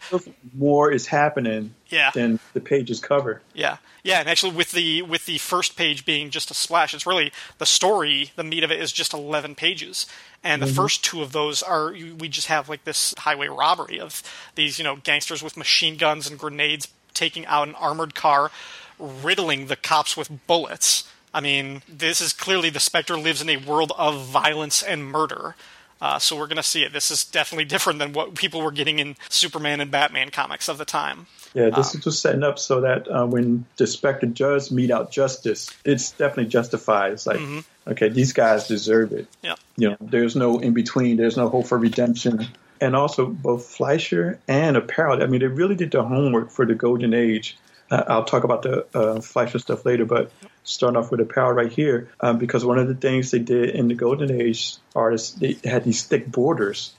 [0.54, 2.12] More is happening Yeah.
[2.14, 3.42] than the pages cover.
[3.54, 7.06] Yeah, yeah, and actually, with the with the first page being just a splash, it's
[7.06, 8.32] really the story.
[8.36, 10.06] The meat of it is just eleven pages,
[10.44, 14.22] and the first two of those are we just have like this highway robbery of
[14.56, 18.52] these you know gangsters with machine guns and grenades taking out an armored car,
[19.00, 21.10] riddling the cops with bullets.
[21.34, 25.56] I mean, this is clearly the Spectre lives in a world of violence and murder.
[26.00, 26.94] Uh, so we're going to see it.
[26.94, 30.78] This is definitely different than what people were getting in Superman and Batman comics of
[30.78, 31.26] the time.
[31.54, 35.12] Yeah, this is just setting up so that uh, when the Spectre does meet out
[35.12, 37.14] justice, it's definitely justified.
[37.14, 37.40] It's like,
[37.88, 39.28] okay, these guys deserve it.
[39.42, 39.56] Yeah.
[39.76, 41.18] You know, there's no in between.
[41.18, 42.48] There's no hope for redemption.
[42.80, 46.76] And also, both Fleisher and Aparo, I mean, they really did their homework for the
[46.76, 47.58] Golden Age.
[47.90, 50.32] Uh, I'll talk about the uh, Fleisher stuff later, but
[50.64, 53.88] starting off with Aparo right here, um, because one of the things they did in
[53.88, 56.94] the Golden Age artists, they had these thick borders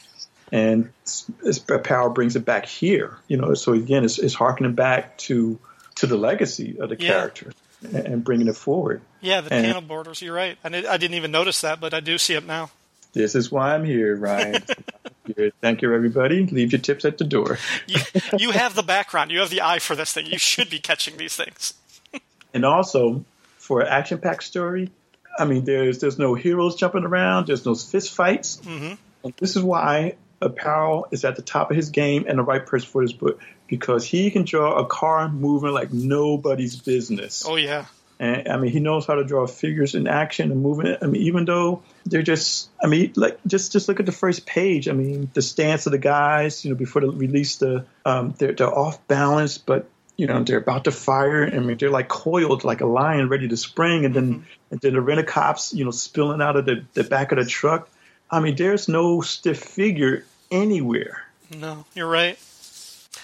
[0.51, 1.29] and it's,
[1.61, 3.18] Aparo brings it back here.
[3.29, 5.59] You know, so again, it's, it's harkening back to
[5.96, 7.09] to the legacy of the Yeah.
[7.09, 9.03] character and, and bringing it forward.
[9.20, 10.22] Yeah, the And- panel borders.
[10.22, 10.57] You're right.
[10.64, 12.70] I, did, I didn't even notice that, but I do see it now.
[13.12, 14.62] This is why I'm here, Ryan.
[15.36, 15.52] Here.
[15.60, 16.46] Thank you, everybody.
[16.46, 17.58] Leave your tips at the door.
[17.86, 18.00] You,
[18.38, 19.30] you have the background.
[19.30, 20.26] You have the eye for this thing.
[20.26, 21.74] You should be catching these things.
[22.54, 23.24] And also,
[23.58, 24.90] for an action-packed story,
[25.38, 27.46] I mean, there's there's no heroes jumping around.
[27.46, 28.56] There's no fist fights.
[28.56, 28.94] Mm-hmm.
[29.24, 32.64] And this is why Aparo is at the top of his game and the right
[32.64, 37.44] person for this book because he can draw a car moving like nobody's business.
[37.46, 37.86] Oh yeah,
[38.20, 40.98] And I mean, he knows how to draw figures in action and movement.
[41.02, 44.44] I mean, even though they're just, I mean, like just just look at the first
[44.44, 44.88] page.
[44.88, 48.52] I mean, the stance of the guys, you know, before they release the, um, they're
[48.52, 51.46] they're off balance, but you know, they're about to fire.
[51.46, 54.94] I mean, they're like coiled like a lion ready to spring, and then and then
[54.94, 57.88] the rent cops, you know, spilling out of the the back of the truck.
[58.31, 61.22] I mean, there's no stiff figure anywhere.
[61.57, 62.38] no, you're right.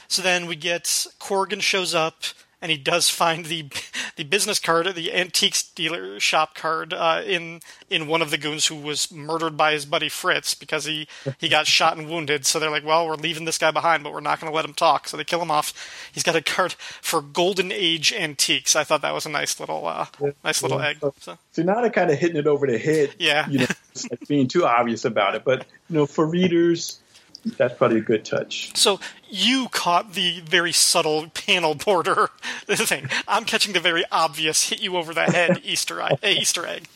[0.08, 2.22] So then we get Corrigan shows up,
[2.64, 3.68] and he does find the
[4.16, 8.66] the business card, the antiques dealer shop card, uh, in in one of the goons
[8.66, 11.06] who was murdered by his buddy Fritz because he
[11.38, 12.46] he got shot and wounded.
[12.46, 14.64] So they're like, well, we're leaving this guy behind, but we're not going to let
[14.64, 15.08] him talk.
[15.08, 15.74] So they kill him off.
[16.10, 18.74] He's got a card for Golden Age antiques.
[18.74, 20.06] I thought that was a nice little uh,
[20.42, 20.96] nice little egg.
[21.20, 21.36] So.
[21.52, 23.14] So now they're kind of hitting it over the head.
[23.18, 23.46] Yeah.
[23.48, 23.66] You know,
[24.10, 25.44] like being too obvious about it.
[25.44, 26.98] But, you know, for readers,
[27.44, 28.76] that's probably a good touch.
[28.76, 32.30] So you caught the very subtle panel border
[32.66, 33.08] thing.
[33.28, 36.18] I'm catching the very obvious hit you over the head Easter egg.
[36.24, 36.88] Easter egg.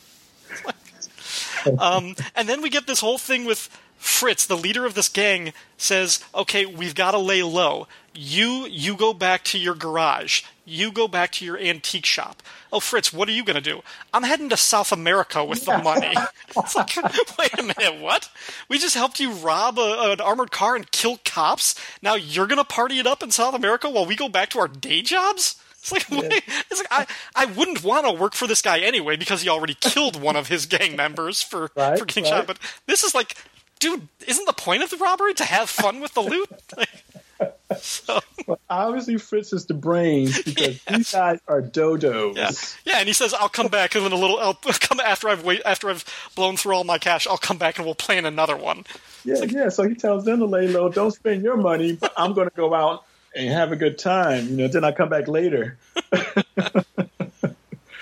[1.78, 5.52] um, and then we get this whole thing with Fritz, the leader of this gang,
[5.76, 7.86] says, "Okay, we've got to lay low.
[8.14, 10.42] You you go back to your garage.
[10.64, 12.42] You go back to your antique shop.
[12.70, 13.80] Oh, Fritz, what are you going to do?
[14.12, 16.12] I'm heading to South America with the money.
[16.56, 16.94] it's like,
[17.38, 18.28] wait a minute, what?
[18.68, 21.74] We just helped you rob a, an armored car and kill cops.
[22.02, 24.58] Now you're going to party it up in South America while we go back to
[24.58, 25.58] our day jobs?
[25.80, 29.16] It's like, wait, it's like I, I wouldn't want to work for this guy anyway
[29.16, 32.30] because he already killed one of his gang members for, Right, for getting right.
[32.30, 32.46] shot.
[32.46, 33.36] But this is like,
[33.78, 36.48] dude, isn't the point of the robbery to have fun with the loot?
[36.76, 42.34] Like, so, But obviously, Fritz is the brains because these guys are dodos.
[42.36, 42.50] yeah,
[42.84, 44.38] yeah, and he says, "I'll come back in a little.
[44.40, 47.28] I'll come after I've wait after I've blown through all my cash.
[47.28, 48.84] I'll come back and we'll plan another one."
[49.24, 49.68] Yeah, yeah.
[49.68, 52.56] So he tells them to lay low, don't spend your money, but I'm going to
[52.56, 53.04] go out
[53.36, 54.48] and have a good time.
[54.48, 55.76] You know, then I come back later.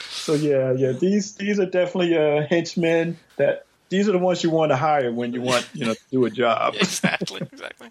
[0.01, 0.93] so yeah, yeah.
[0.93, 3.19] These these are definitely uh, henchmen.
[3.37, 6.01] That these are the ones you want to hire when you want you know to
[6.11, 6.75] do a job.
[6.81, 7.91] exactly, exactly.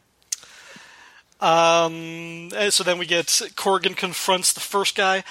[1.41, 5.23] Um, so then we get Corrigan confronts the first guy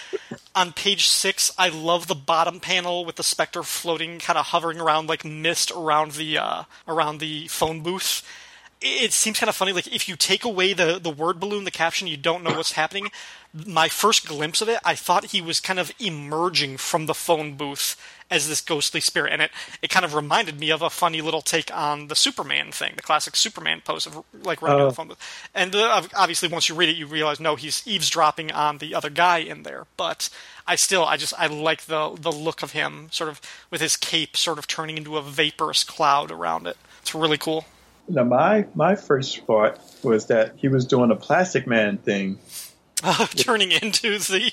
[0.54, 1.50] on page six.
[1.56, 5.70] I love the bottom panel with the specter floating, kind of hovering around like mist
[5.70, 8.22] around the uh, around the phone booth.
[8.82, 9.72] it seems kind of funny.
[9.72, 12.72] Like if you take away the the word balloon, the caption, you don't know what's
[12.72, 13.08] happening.
[13.66, 17.54] My first glimpse of it, I thought he was kind of emerging from the phone
[17.54, 17.96] booth
[18.30, 19.50] as this ghostly spirit, and it
[19.82, 23.02] it kind of reminded me of a funny little take on the Superman thing, the
[23.02, 24.82] classic Superman pose of like running Oh.
[24.84, 25.48] on the phone booth.
[25.54, 29.10] And uh, obviously, once you read it, you realize no, he's eavesdropping on the other
[29.10, 29.86] guy in there.
[29.96, 30.30] But
[30.66, 33.96] I still, I just, I like the the look of him, sort of with his
[33.96, 36.76] cape, sort of turning into a vaporous cloud around it.
[37.02, 37.66] It's really cool.
[38.08, 42.38] Now, my my first thought was that he was doing a Plastic Man thing.
[43.36, 44.52] turning into the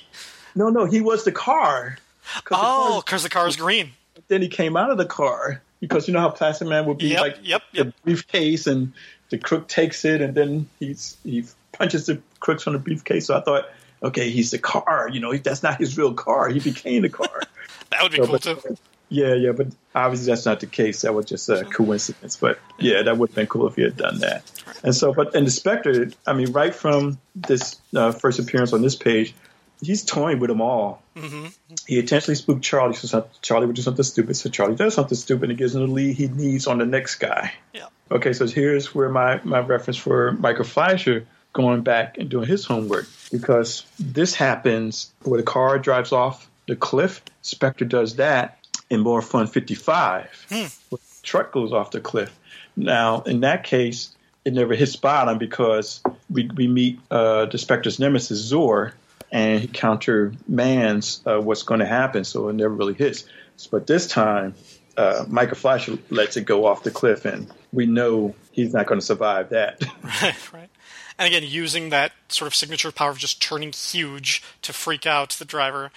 [0.55, 1.97] No, no, he was the car.
[2.43, 3.91] 'Cause the oh, because the car is green.
[4.27, 7.07] then he came out of the car because you know how Plastic Man would be
[7.07, 7.93] Yep, like yep, the yep.
[8.03, 8.93] briefcase, and
[9.29, 13.27] the crook takes it, and then he's he punches the crooks from the briefcase.
[13.27, 13.69] So I thought,
[14.03, 15.09] okay, he's the car.
[15.11, 16.49] You know, that's not his real car.
[16.49, 17.41] He became the car.
[17.91, 18.77] That would be So, cool but- too.
[19.09, 21.01] Yeah, yeah, but obviously that's not the case.
[21.01, 22.37] That was just a coincidence.
[22.37, 24.49] But yeah, that would have been cool if he had done that.
[24.85, 28.81] And so, but and the Spectre, I mean, right from this uh, first appearance on
[28.81, 29.35] this page,
[29.81, 31.01] he's toying with them all.
[31.15, 31.47] Mm-hmm.
[31.87, 34.35] He intentionally spooked Charlie, so some- Charlie would do something stupid.
[34.35, 37.15] So Charlie does something stupid and gives him the lead he needs on the next
[37.15, 37.53] guy.
[37.73, 37.87] Yeah.
[38.09, 42.65] Okay, so here's where my, my reference for Michael Fleisher going back and doing his
[42.65, 47.21] homework because this happens where the car drives off the cliff.
[47.41, 48.57] Spectre does that
[48.89, 50.45] in More Fun 55.
[50.49, 52.37] where the truck goes off the cliff.
[52.75, 54.15] Now, in that case,
[54.45, 58.93] it never hits bottom because we, we meet uh, the Spectre's nemesis, Zor,
[59.31, 63.25] and he countermands uh, what's going to happen, so it never really hits.
[63.69, 64.55] But this time,
[64.97, 68.99] uh, Michael Fleisher lets it go off the cliff, and we know he's not going
[68.99, 69.81] to survive that.
[70.21, 70.69] Right, right.
[71.17, 75.29] And again, using that sort of signature power of just turning huge to freak out
[75.31, 75.91] the driver.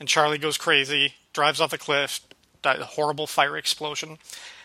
[0.00, 2.20] And Charlie goes crazy, drives off the cliff,
[2.62, 4.18] that horrible fire explosion.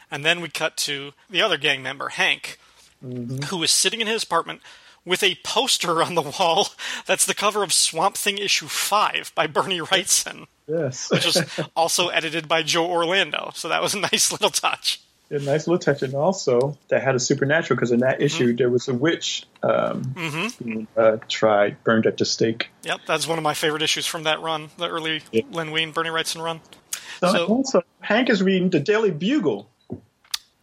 [0.09, 2.57] And then we cut to the other gang member, Hank,
[3.01, 4.61] who is sitting in his apartment
[5.09, 6.67] with a poster on the wall
[7.05, 11.09] that's the cover of Swamp Thing issue 5 by Bernie Wrightson, yes.
[11.11, 11.41] which was
[11.75, 13.51] also edited by Joe Orlando.
[13.55, 15.01] So that was a nice little touch.
[15.31, 18.69] a nice little touch, and also that had a supernatural because in that issue there
[18.69, 20.03] was a witch um,
[20.63, 22.69] who uh, tried burned at the stake.
[22.83, 25.41] Yep, that's one of my favorite issues from that run, the early Yeah.
[25.51, 26.61] Len Wein, Bernie Wrightson run.
[27.19, 29.69] So, So- also, Hank is reading the Daily Bugle,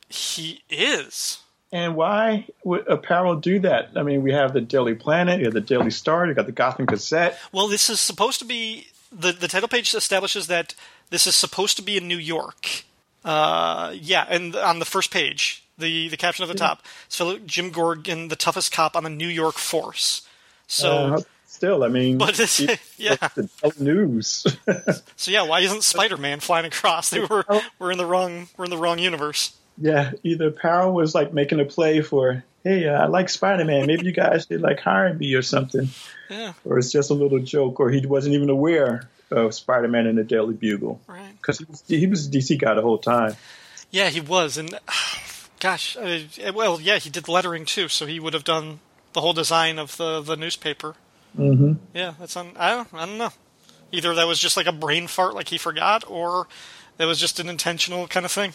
[0.09, 1.39] He is.
[1.73, 3.91] And why would Aparo do that?
[3.97, 6.53] I mean, we have the Daily Planet, you have the Daily Star, you got the
[6.53, 7.39] Gotham Gazette.
[7.53, 10.75] Well, this is supposed to be the the title page establishes that
[11.11, 12.85] this is supposed to be in New York.
[13.25, 17.73] Uh, yeah, and on the first page, the the caption at the top, so Jim
[17.73, 20.23] Corrigan, the toughest cop on the New York force.
[20.69, 22.61] So, Uh, still, I mean, but it's
[22.97, 24.47] yeah, the News.
[25.17, 27.11] so yeah, why isn't Spider Man flying across?
[27.11, 27.45] They were
[27.79, 29.57] we're in the wrong we're in the wrong universe.
[29.79, 33.87] Yeah, either Aparo was like making a play for, hey, uh, I like Spider Man,
[33.87, 35.89] maybe you guys should like hire me or something.
[36.31, 40.17] Yeah, or it's just a little joke, or he wasn't even aware of Spider-Man in
[40.17, 41.33] the Daily Bugle right.
[41.37, 43.37] because he was, he was a DC guy the whole time.
[43.91, 44.79] Yeah, he was, and
[45.61, 46.21] gosh, uh,
[46.55, 48.81] well, yeah, he did lettering too, so he would have done
[49.13, 50.95] the whole design of the the newspaper.
[51.39, 51.75] Mm-hmm.
[51.95, 52.53] Yeah, that's on.
[52.57, 53.33] I don't, I don't know.
[53.93, 56.49] Either that was just like a brain fart, like he forgot, or
[56.97, 58.53] that was just an intentional kind of thing.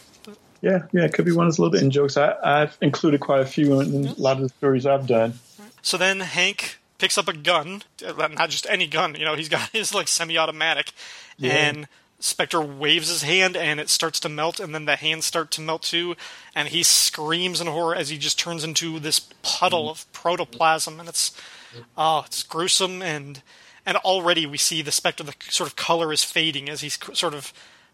[0.62, 2.18] Yeah, yeah, it could be one of those little bit in jokes.
[2.18, 5.34] I, I've included quite a few in a lot of the stories I've done.
[5.82, 9.16] So then Hank picks up a gun, uh, not just any gun.
[9.16, 10.94] You know, he's got his like semi-automatic,
[11.42, 11.88] and
[12.20, 15.62] Spectre waves his hand, and it starts to melt, and then the hands start to
[15.62, 16.16] melt too,
[16.54, 21.10] and he screams in horror as he just turns into this puddle of protoplasm, and
[21.10, 21.36] it's
[21.98, 23.42] oh, it's gruesome, and
[23.84, 27.34] and already we see the Spectre, the sort of color is fading as he's sort
[27.34, 27.52] of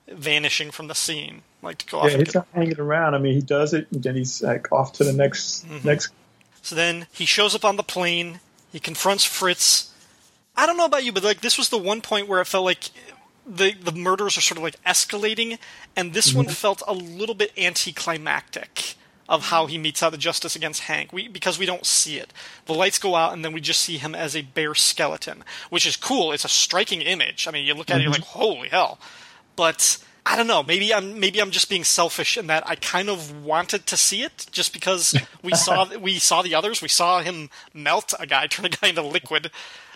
[0.10, 2.12] vanishing from the scene, like to go off.
[2.12, 3.16] Yeah, he's get- not hanging around.
[3.16, 5.88] I mean, he does it, and then he's like off to the next mm-hmm.
[5.88, 6.12] next.
[6.62, 8.40] So then he shows up on the plane.
[8.72, 9.94] He confronts Fritz.
[10.56, 12.66] I don't know about you, but like this was the one point where it felt
[12.66, 12.90] like
[13.46, 15.60] the the murders are sort of like escalating,
[15.96, 16.54] and this one mm-hmm.
[16.54, 18.96] felt a little bit anticlimactic
[19.30, 21.12] of how he meets out the justice against Hank.
[21.12, 22.32] We because we don't see it.
[22.66, 25.86] The lights go out, and then we just see him as a bare skeleton, which
[25.86, 26.32] is cool.
[26.32, 27.48] It's a striking image.
[27.48, 28.22] I mean, you look at it, you're mm-hmm.
[28.22, 29.00] like, holy hell.
[29.58, 30.64] But I don't know.
[30.64, 34.24] Maybe I'm maybe I'm just being selfish in that I kind of wanted to see
[34.24, 36.82] it just because we saw we saw the others.
[36.82, 39.52] We saw him melt a guy, turn a guy into liquid.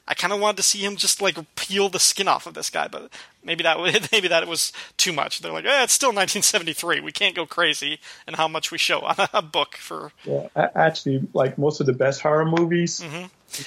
[0.08, 2.70] I kind of wanted to see him just like peel the skin off of this
[2.70, 3.12] guy, but
[3.44, 3.78] maybe that
[4.12, 5.42] maybe that was too much.
[5.42, 7.02] They're like, eh, it's still 1973.
[7.02, 10.12] We can't go crazy in how much we show on a book for.
[10.26, 13.04] Yeah, actually, like most of the best horror movies,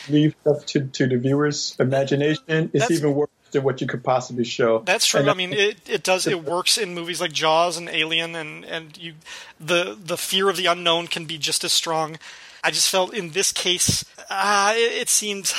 [0.09, 2.43] leave stuff to, to the viewer's imagination.
[2.49, 3.29] It's That's- even worse
[3.63, 4.81] what you could possibly show.
[4.81, 5.21] That's true.
[5.21, 8.65] And I mean, it, it does it works in movies like Jaws and Alien, and
[8.65, 9.15] and you
[9.61, 12.19] the the fear of the unknown can be just as strong.
[12.63, 15.53] I just felt in this case, uh, it, it seemed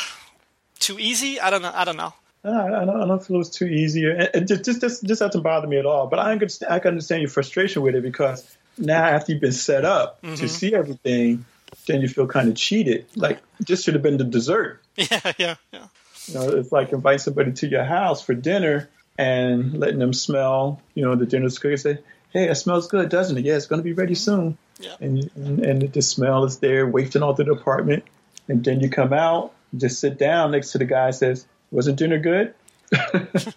[0.80, 1.40] too easy.
[1.40, 1.72] I don't know.
[1.74, 2.14] I don't know.
[2.44, 2.50] I
[2.86, 4.06] don't, I don't feel it was too easy.
[4.06, 6.06] It just, just, just, just doesn't bother me at all.
[6.06, 8.46] But I understand, I can understand your frustration with it because
[8.78, 10.36] now after you've been set up Mm-hmm.
[10.36, 11.46] to see everything,
[11.88, 13.08] then you feel kind of cheated.
[13.16, 14.82] Like this should have been the dessert.
[14.96, 15.88] Yeah, yeah, yeah.
[16.28, 20.82] You know, it's like inviting somebody to your house for dinner and letting them smell,
[20.94, 21.78] you know, the dinner's cooking.
[21.78, 22.00] say,
[22.32, 23.46] "Hey, it smells good, doesn't it?
[23.46, 24.42] Yeah, it's going to be ready mm-hmm.
[24.42, 24.96] soon." Yeah.
[25.00, 28.04] And, and and the smell is there, wafting all through the apartment,
[28.48, 31.98] and then you come out, just sit down next to the guy, and says, "Wasn't
[31.98, 32.54] dinner good?"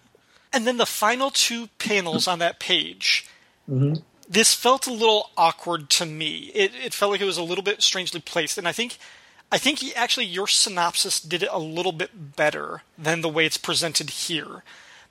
[0.52, 3.26] And then the final two panels on that page.
[3.70, 3.94] Mm-hmm.
[4.28, 6.50] This felt a little awkward to me.
[6.54, 8.98] It, it felt like it was a little bit strangely placed, and I think,
[9.50, 13.56] I think actually your synopsis did it a little bit better than the way it's
[13.56, 14.62] presented here,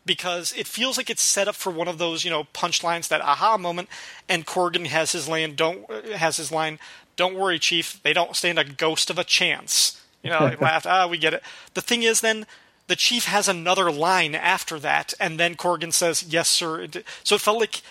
[0.06, 3.22] because it feels like it's set up for one of those you know punchlines, that
[3.22, 3.90] aha moment,
[4.30, 6.78] and Corrigan has his line, don't has his line,
[7.16, 10.02] don't worry, Chief, they don't stand a ghost of a chance.
[10.24, 10.86] You know, they laughed.
[10.86, 11.44] Ah, we get it.
[11.74, 12.46] The thing is, then
[12.88, 16.88] the chief has another line after that, and then Corrigan says, "Yes, sir."
[17.24, 17.82] So it felt like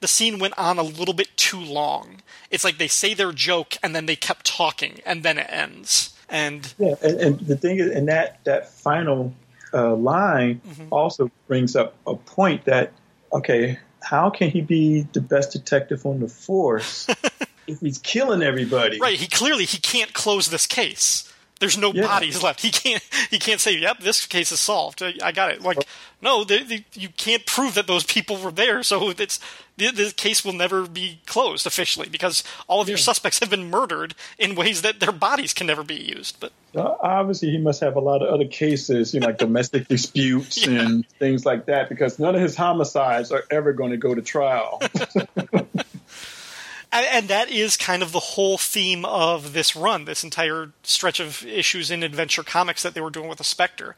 [0.00, 2.22] the scene went on a little bit too long.
[2.50, 6.16] It's like they say their joke, and then they kept talking, and then it ends.
[6.28, 9.34] And Yeah, and, and the thing is, and that that final
[9.72, 12.92] uh, line also brings up a point that
[13.32, 17.06] okay, how can he be the best detective on the force
[17.66, 18.98] if he's killing everybody?
[19.00, 21.27] right, he clearly he can't close this case.
[21.60, 22.02] There's no Yeah.
[22.06, 22.60] bodies left.
[22.60, 23.02] He can't.
[23.30, 25.02] He can't say, "Yep, this case is solved.
[25.02, 25.78] I got it." Like,
[26.22, 28.82] no, they, they, you can't prove that those people were there.
[28.84, 29.40] So it's
[29.76, 33.70] the, the case will never be closed officially because all of your suspects have been
[33.70, 36.38] murdered in ways that their bodies can never be used.
[36.40, 39.88] But Uh, obviously, he must have a lot of other cases, you know, like domestic
[39.94, 40.80] disputes Yeah.
[40.86, 44.22] and things like that, because none of his homicides are ever going to go to
[44.22, 44.80] trial.
[46.90, 51.20] And, and that is kind of the whole theme of this run, this entire stretch
[51.20, 53.94] of issues in Adventure Comics that they were doing with the Spectre.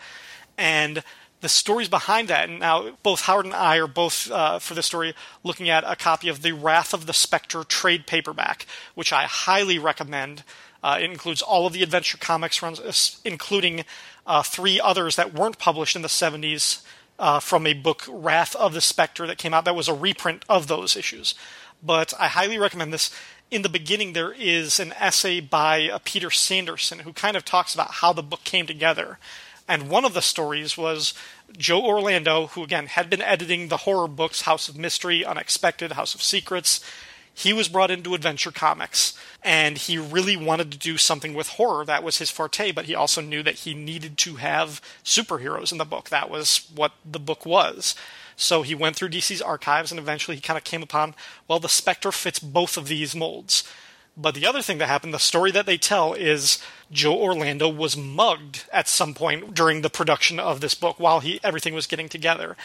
[0.58, 1.02] And
[1.40, 4.86] the stories behind that, and now both Howard and I are both, uh, for this
[4.86, 9.24] story, looking at a copy of the Wrath of the Spectre trade paperback, which I
[9.24, 10.42] highly recommend.
[10.82, 13.84] Uh, it includes all of the Adventure Comics runs, including
[14.26, 16.82] uh, three others that weren't published in the 70s
[17.18, 20.44] uh, from a book, Wrath of the Spectre, that came out that was a reprint
[20.48, 21.34] of those issues.
[21.82, 23.10] But I highly recommend this.
[23.50, 27.74] In the beginning, there is an essay by uh, Peter Sanderson who kind of talks
[27.74, 29.18] about how the book came together.
[29.66, 31.14] And one of the stories was
[31.56, 36.14] Joe Orlando, who again had been editing the horror books House of Mystery, Unexpected, House
[36.14, 36.80] of Secrets.
[37.32, 41.84] He was brought into Adventure Comics, and he really wanted to do something with horror.
[41.84, 45.78] That was his forte, but he also knew that he needed to have superheroes in
[45.78, 46.08] the book.
[46.08, 47.94] That was what the book was.
[48.40, 51.14] So he went through DC's archives, and eventually he kind of came upon,
[51.46, 53.64] well, the Spectre fits both of these molds.
[54.16, 56.58] But the other thing that happened, the story that they tell is
[56.90, 61.38] Joe Orlando was mugged at some point during the production of this book while he
[61.44, 62.56] everything was getting together,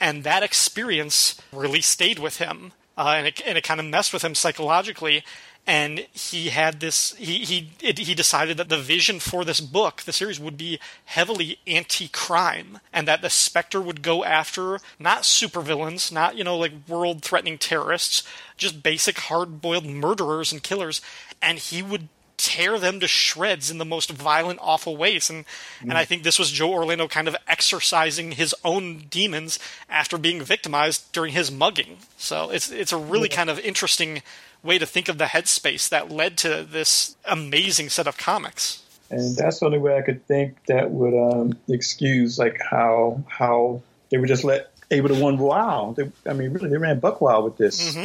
[0.00, 4.12] and that experience really stayed with him, uh, and it and it kind of messed
[4.12, 5.24] with him psychologically.
[5.66, 7.14] And he had this.
[7.14, 10.78] He he it, he decided that the vision for this book, the series, would be
[11.06, 16.72] heavily anti-crime, and that the Spectre would go after not supervillains, not you know like
[16.86, 18.22] world-threatening terrorists,
[18.58, 21.00] just basic hard-boiled murderers and killers,
[21.40, 25.30] and he would tear them to shreds in the most violent, awful ways.
[25.30, 25.46] And
[25.80, 26.06] and I mm.
[26.06, 29.58] think this was Joe Orlando kind of exercising his own demons
[29.88, 31.98] after being victimized during his mugging.
[32.18, 34.22] So it's it's a really kind of interesting
[34.64, 38.82] way to think of the headspace that led to this amazing set of comics.
[39.10, 43.82] and that's the only way I could think that would um, excuse like how how
[44.10, 45.96] they were just let able to one wild.
[45.96, 47.96] They, I mean, really, they ran buck wild with this.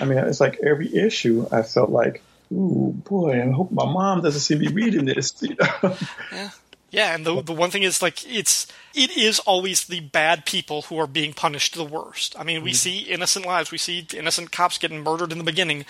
[0.00, 1.46] I mean, it's like every issue.
[1.52, 5.34] I felt like, ooh, boy, I hope my mom doesn't see me reading this.
[5.42, 5.96] You know?
[6.32, 6.50] Yeah,
[6.92, 10.98] and the the one thing is like it's it is always the bad people who
[10.98, 12.38] are being punished the worst.
[12.38, 12.76] I mean, we mm-hmm.
[12.76, 15.86] see innocent lives, we see innocent cops getting murdered in the beginning,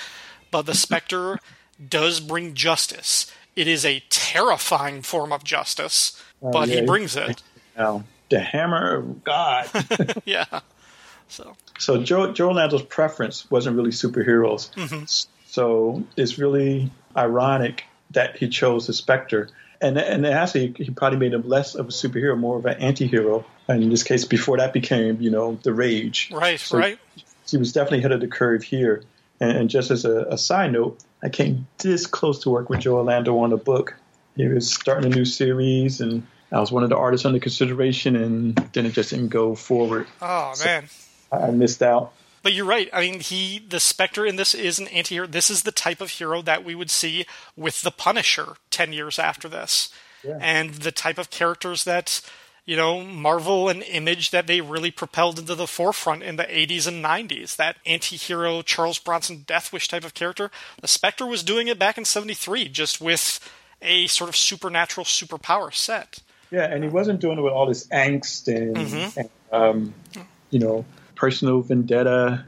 [0.50, 1.40] but the Spectre
[1.88, 3.30] does bring justice.
[3.56, 7.42] It is a terrifying form of justice, oh, but yeah, he brings it.
[7.76, 9.68] now, the hammer of God.
[10.24, 10.60] yeah.
[11.28, 14.72] So So Joe, Joe Orlando's preference wasn't really superheroes.
[14.74, 15.04] Mm-hmm.
[15.46, 19.48] So it's really ironic that he chose the Spectre.
[19.82, 23.44] And, and actually, he probably made him less of a superhero, more of an anti-hero.
[23.68, 26.30] And in this case, before that became, you know, the rage.
[26.32, 26.98] right, So right.
[27.48, 29.02] He was definitely ahead of the curve here.
[29.40, 32.80] And, and just as a, a side note, I came this close to work with
[32.80, 33.96] Joe Orlando on a book.
[34.36, 38.16] He was starting a new series, and I was one of the artists under consideration,
[38.16, 40.06] and then it just didn't go forward.
[40.22, 40.84] Oh man.
[41.30, 42.12] I missed out.
[42.42, 42.88] But you're right.
[42.92, 45.26] I mean, he the Spectre in this is an anti-hero.
[45.26, 47.24] This is the type of hero that we would see
[47.56, 49.90] with the Punisher ten years after this,
[50.24, 50.38] Yeah.
[50.40, 52.20] and the type of characters that
[52.64, 56.86] you know Marvel and Image that they really propelled into the forefront in the 80s
[56.86, 57.56] and 90s.
[57.56, 60.50] That anti-hero Charles Bronson Death Wish type of character.
[60.80, 63.38] The Spectre was doing it back in '73, just with
[63.80, 66.18] a sort of supernatural superpower set.
[66.50, 69.20] Yeah, and he wasn't doing it with all this angst and, Mm-hmm.
[69.20, 69.94] and um,
[70.50, 70.84] you know,
[71.22, 72.44] personal vendetta.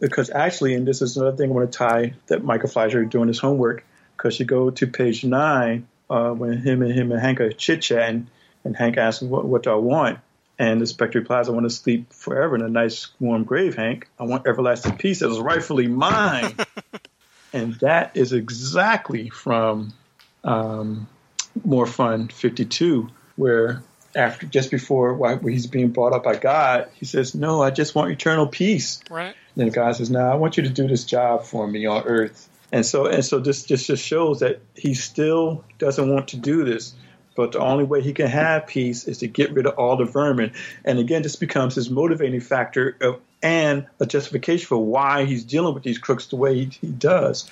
[0.00, 3.26] Because actually, and this is another thing I want to tie that Michael Fleisher doing
[3.26, 3.84] his homework.
[4.16, 7.82] Because you go to page nine uh, when him and him and Hank are chit
[7.82, 8.28] chatting,
[8.62, 10.20] and Hank asks him, what, "What do I want?"
[10.60, 14.08] And the Spectre replies, "I want to sleep forever in a nice warm grave, Hank.
[14.18, 16.54] I want everlasting peace that is rightfully mine."
[17.52, 19.92] and that is exactly from
[20.44, 21.08] um,
[21.64, 23.82] More Fun 52, where
[24.14, 28.10] after just before he's being brought up by God, he says, "No, I just want
[28.10, 29.34] eternal peace." Right.
[29.56, 32.48] And God says, "No, I want you to do this job for me on earth."
[32.72, 36.64] And so, and so, this this just shows that he still doesn't want to do
[36.64, 36.94] this.
[37.36, 40.04] But the only way he can have peace is to get rid of all the
[40.04, 40.52] vermin.
[40.84, 45.74] And again, this becomes his motivating factor of, and a justification for why he's dealing
[45.74, 47.50] with these crooks the way he, he does.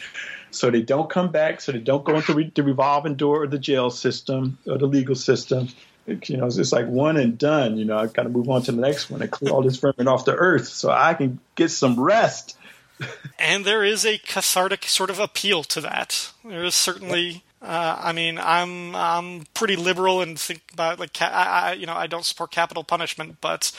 [0.51, 3.51] So they don't come back, so they don't go into re- the revolving door of
[3.51, 5.69] the jail system or the legal system.
[6.07, 7.77] You know, it's just like one and done.
[7.77, 9.77] You know, I've got to move on to the next one and clear all this
[9.77, 12.57] vermin off the earth so I can get some rest.
[13.39, 16.33] and there is a cathartic sort of appeal to that.
[16.45, 17.45] There is certainly.
[17.61, 21.87] Uh, I mean, I'm I'm pretty liberal and think about like ca- I, I you
[21.87, 23.71] know I don't support capital punishment, but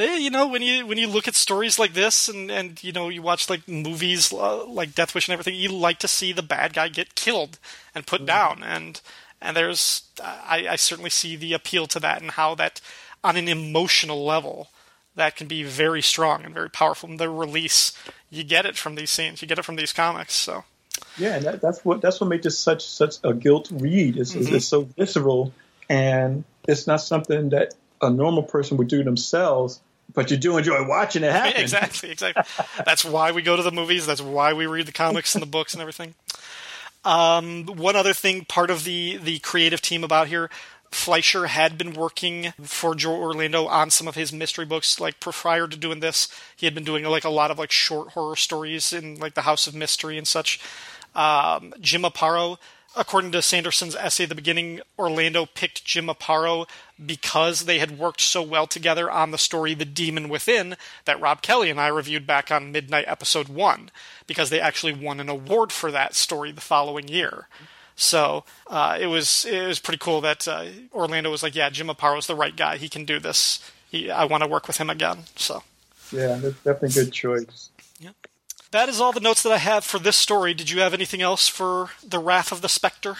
[0.00, 2.90] eh, you know when you when you look at stories like this and and you
[2.90, 6.32] know you watch like movies uh, like Death Wish and everything, you like to see
[6.32, 7.60] the bad guy get killed
[7.94, 9.00] and put down, and
[9.40, 12.80] and there's I, I certainly see the appeal to that and how that
[13.22, 14.68] on an emotional level
[15.16, 17.08] that can be very strong and very powerful.
[17.08, 17.92] And the release,
[18.30, 20.34] you get it from these scenes, you get it from these comics.
[20.34, 20.64] So
[21.16, 24.16] Yeah, and that, that's what that's what made this such such a guilt read.
[24.16, 24.56] It's, it's, mm-hmm.
[24.56, 25.52] it's so visceral,
[25.88, 29.80] and it's not something that a normal person would do themselves.
[30.12, 31.60] But you do enjoy watching it happen.
[31.60, 32.44] exactly, exactly.
[32.84, 34.06] That's why we go to the movies.
[34.06, 36.14] That's why we read the comics and the books and everything.
[37.04, 40.50] Um, one other thing, part of the the creative team about here,
[40.90, 45.00] Fleisher had been working for Joe Orlando on some of his mystery books.
[45.00, 48.10] Like prior to doing this, he had been doing like a lot of like short
[48.10, 50.60] horror stories in like the House of Mystery and such.
[51.14, 52.58] Um, Jim Aparo,
[52.96, 56.68] according to Sanderson's essay the beginning, Orlando picked Jim Aparo
[57.04, 61.42] because they had worked so well together on the story The Demon Within that Rob
[61.42, 63.90] Kelly and I reviewed back on Midnight Episode 1,
[64.26, 67.48] because they actually won an award for that story the following year.
[67.96, 71.86] So uh, it was it was pretty cool that uh, Orlando was like, yeah, Jim
[71.86, 72.76] Aparo's the right guy.
[72.76, 73.60] He can do this.
[73.88, 75.24] He, I want to work with him again.
[75.36, 75.62] So
[76.12, 77.70] Yeah, that's definitely a good choice.
[78.74, 80.52] That is all the notes that I have for this story.
[80.52, 83.16] Did you have anything else for the Wrath of the Spectre?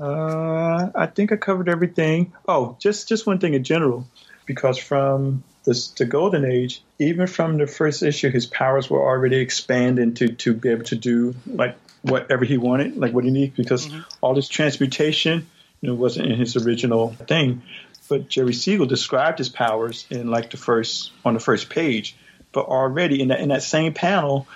[0.00, 2.32] Uh, I think I covered everything.
[2.46, 4.06] Oh, just just one thing in general,
[4.46, 9.36] because from this the Golden Age, even from the first issue, his powers were already
[9.36, 13.56] expanding to to be able to do like whatever he wanted, like what he needed,
[13.56, 13.90] because
[14.20, 15.46] all this transmutation,
[15.80, 17.62] you know, wasn't in his original thing.
[18.08, 22.16] But Jerry Siegel described his powers in like the first on the first page,
[22.52, 24.46] but already in that in that same panel,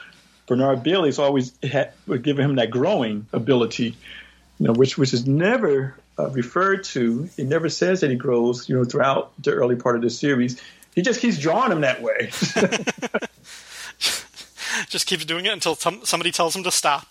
[0.46, 3.96] Bernard Bailey's always had, giving him that growing ability
[4.58, 7.28] you know, which which is never uh, referred to.
[7.36, 10.60] It never says that he grows, you know, throughout the early part of the series.
[10.94, 12.30] He just keeps drawing him that way.
[14.88, 17.10] Just keeps doing it until some, somebody tells him to stop.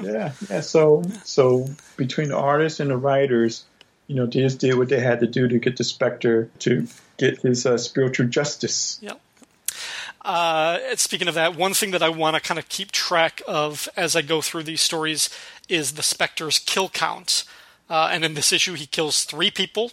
[0.00, 0.60] yeah, yeah.
[0.60, 3.64] So so between the artists and the writers,
[4.08, 6.88] you know, they just did what they had to do to get the Spectre to
[7.16, 8.98] get his uh, spiritual justice.
[9.00, 9.20] Yep.
[10.28, 13.88] Uh, speaking of that, one thing that I want to kind of keep track of
[13.96, 15.30] as I go through these stories
[15.70, 17.44] is the Spectre's kill count.
[17.88, 19.92] Uh, and in this issue, he kills three people.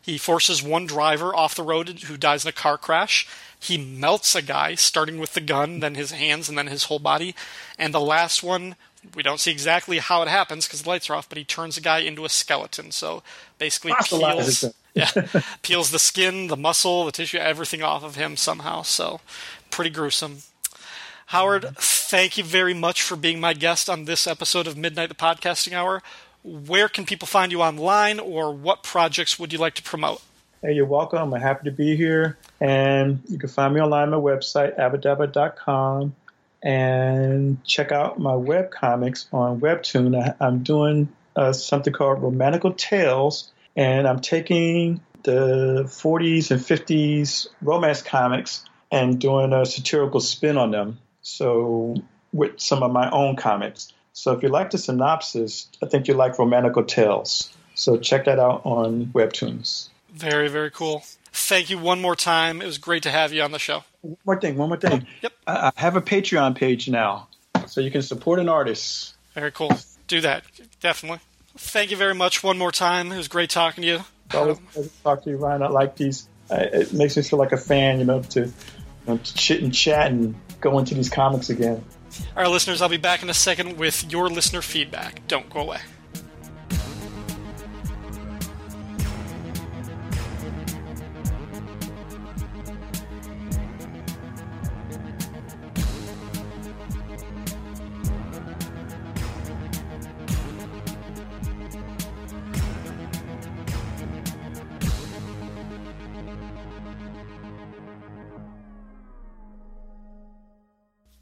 [0.00, 3.28] He forces one driver off the road who dies in a car crash.
[3.60, 6.98] He melts a guy, starting with the gun, then his hands, and then his whole
[6.98, 7.34] body.
[7.78, 8.76] And the last one,
[9.14, 11.76] we don't see exactly how it happens because the lights are off, but he turns
[11.76, 12.92] a guy into a skeleton.
[12.92, 13.22] So
[13.58, 14.64] basically, peels,
[14.94, 15.10] yeah,
[15.62, 18.82] peels the skin, the muscle, the tissue, everything off of him somehow.
[18.82, 19.20] So
[19.70, 20.38] pretty gruesome.
[21.26, 25.14] Howard, thank you very much for being my guest on this episode of Midnight the
[25.14, 26.02] Podcasting Hour.
[26.44, 30.22] Where can people find you online, or what projects would you like to promote?
[30.62, 31.34] Hey, you're welcome.
[31.34, 32.38] I'm happy to be here.
[32.60, 36.14] And you can find me online on my website, abadabba.com,
[36.62, 40.16] and check out my web comics on Webtoon.
[40.16, 47.48] I, I'm doing uh, something called Romantical Tales, and I'm taking the 40s and 50s
[47.60, 50.98] romance comics and doing a satirical spin on them.
[51.22, 51.96] So
[52.32, 53.92] with some of my own comics.
[54.12, 57.52] So if you like the synopsis, I think you like Romantical Tales.
[57.74, 59.88] So check that out on Webtoons.
[60.12, 61.04] Very, very cool.
[61.32, 62.62] Thank you one more time.
[62.62, 63.84] It was great to have you on the show.
[64.00, 65.06] One more thing, one more thing.
[65.20, 65.32] Yep.
[65.46, 67.28] I have a Patreon page now,
[67.66, 69.14] so you can support an artist.
[69.34, 69.70] Very cool.
[70.08, 70.44] Do that.
[70.80, 71.20] Definitely.
[71.58, 73.12] Thank you very much one more time.
[73.12, 74.04] It was great talking to you.
[74.26, 75.62] It's always um, talk to you, Ryan.
[75.62, 76.26] I like these.
[76.50, 78.50] It makes me feel like a fan, you know, to,
[79.06, 81.84] you know, to chit and chat and go into these comics again.
[82.36, 85.26] All right, listeners, I'll be back in a second with your listener feedback.
[85.28, 85.78] Don't go away.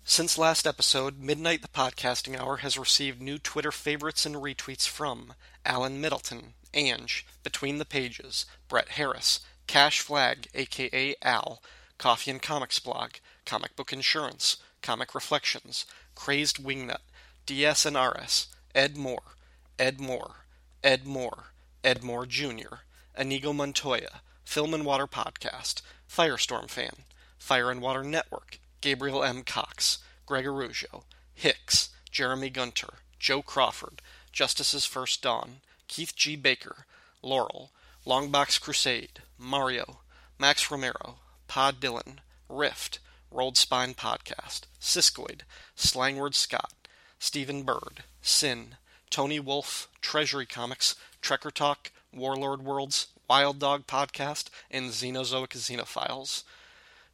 [0.06, 5.32] Since last episode, Midnight the Podcasting Hour has received new Twitter favorites and retweets from
[5.64, 11.62] Alan Middleton, Ange, Between the Pages, Brett Harris, Cash Flag, aka Al,
[11.96, 13.12] Coffee and Comics Blog,
[13.46, 17.00] Comic Book Insurance, Comic Reflections, Crazed Wingnut,
[17.46, 19.36] DS and RS, Ed Moore,
[19.78, 20.44] Ed Moore,
[20.84, 21.44] Ed Moore,
[21.82, 22.82] Ed Moore Jr.,
[23.18, 27.04] Inigo Montoya, Film and Water Podcast, Firestorm Fan,
[27.38, 29.44] Fire and Water Network, Gabriel M.
[29.44, 36.36] Cox, Greg Arujo, Hicks, Jeremy Gunter, Joe Crawford, Justice's First Dawn, Keith G.
[36.36, 36.84] Baker,
[37.22, 37.70] Laurel,
[38.04, 40.00] Longbox Crusade, Mario,
[40.38, 41.16] Max Romero,
[41.48, 42.98] Pod Dylan, Rift,
[43.30, 45.40] Rolled Spine Podcast, Siskoid,
[45.74, 46.74] Slangward Scott,
[47.18, 48.76] Stephen Bird, Sin,
[49.08, 56.42] Tony Wolf, Treasury Comics, Trekker Talk, Warlord Worlds, Wild Dog Podcast, and Xenozoic Xenophiles.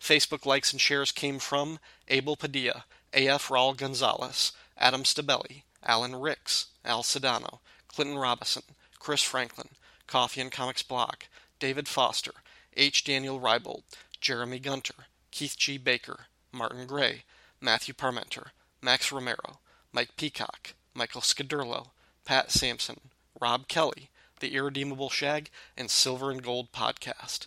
[0.01, 1.79] Facebook likes and shares came from
[2.09, 3.49] Abel Padilla, A.F.
[3.49, 8.63] Raul Gonzalez, Adam Stabelli, Alan Ricks, Al Sedano, Clinton Robinson,
[8.99, 9.69] Chris Franklin,
[10.07, 11.15] Coffee and Comics Blog,
[11.59, 12.33] David Foster,
[12.77, 13.05] H.
[13.05, 13.83] Daniel Rybold,
[14.21, 15.77] Jeremy Gunter, Keith G.
[15.77, 17.25] Baker, Martin Gray,
[17.61, 18.49] Matthew Parmenter,
[18.81, 19.61] Max Romero,
[19.93, 21.89] Mike Peacock, Michael Scadurlo,
[22.25, 23.01] Pat Sampson,
[23.41, 27.47] Rob Kelly, The Irredeemable Shag, and Silver and Gold Podcast.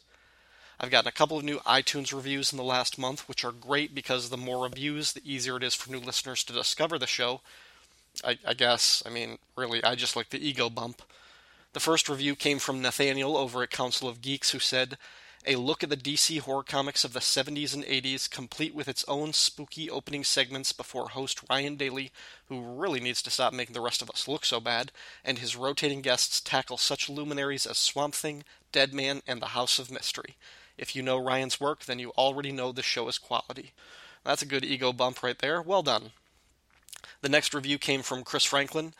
[0.84, 3.96] I've gotten a couple of new iTunes reviews in the last month, which are great
[3.96, 7.40] because the more reviews, the easier it is for new listeners to discover the show.
[8.22, 11.02] I, I guess, I mean, really, I just like the ego bump.
[11.72, 14.98] The first review came from Nathaniel over at Council of Geeks, who said,
[15.46, 19.06] a look at the DC horror comics of the 70s and 80s, complete with its
[19.08, 22.12] own spooky opening segments before host Ryan Daly,
[22.50, 24.92] who really needs to stop making the rest of us look so bad,
[25.24, 29.80] and his rotating guests tackle such luminaries as Swamp Thing, Dead Man, and the House
[29.80, 30.36] of Mystery.
[30.78, 33.74] If you know Ryan's work, then you already know the show is quality.
[34.24, 35.62] That's a good ego bump right there.
[35.62, 36.12] Well done.
[37.22, 38.94] The next review came from Chris Franklin.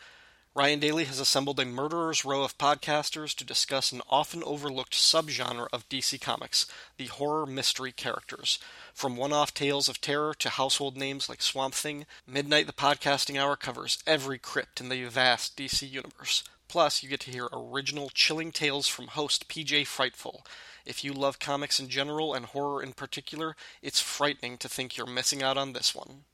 [0.56, 5.66] Ryan Daly has assembled a murderer's row of podcasters to discuss an often overlooked subgenre
[5.72, 6.66] of DC Comics,
[6.96, 8.60] the horror mystery characters.
[8.92, 13.36] From one off tales of terror to household names like Swamp Thing, Midnight the Podcasting
[13.36, 16.44] Hour covers every crypt in the vast DC universe.
[16.68, 20.46] Plus, you get to hear original, chilling tales from host PJ Frightful.
[20.86, 25.06] If you love comics in general and horror in particular, it's frightening to think you're
[25.06, 26.24] missing out on this one.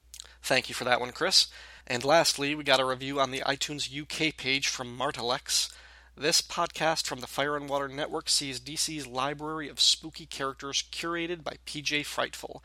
[0.42, 1.46] Thank you for that one, Chris.
[1.86, 5.72] And lastly, we got a review on the iTunes UK page from Martalex.
[6.16, 11.44] This podcast from the Fire and Water Network sees DC's library of spooky characters curated
[11.44, 12.62] by PJ Frightful.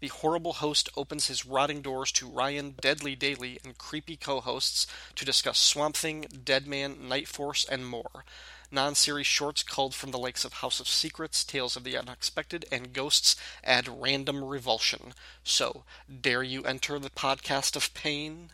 [0.00, 4.86] The horrible host opens his rotting doors to Ryan Deadly Daly and creepy co hosts
[5.14, 8.24] to discuss Swamp Thing, Deadman, Night Force, and more
[8.70, 12.64] non series shorts culled from the likes of House of Secrets, Tales of the Unexpected,
[12.70, 15.14] and Ghosts add random revulsion.
[15.44, 15.84] So,
[16.20, 18.50] dare you enter the podcast of pain?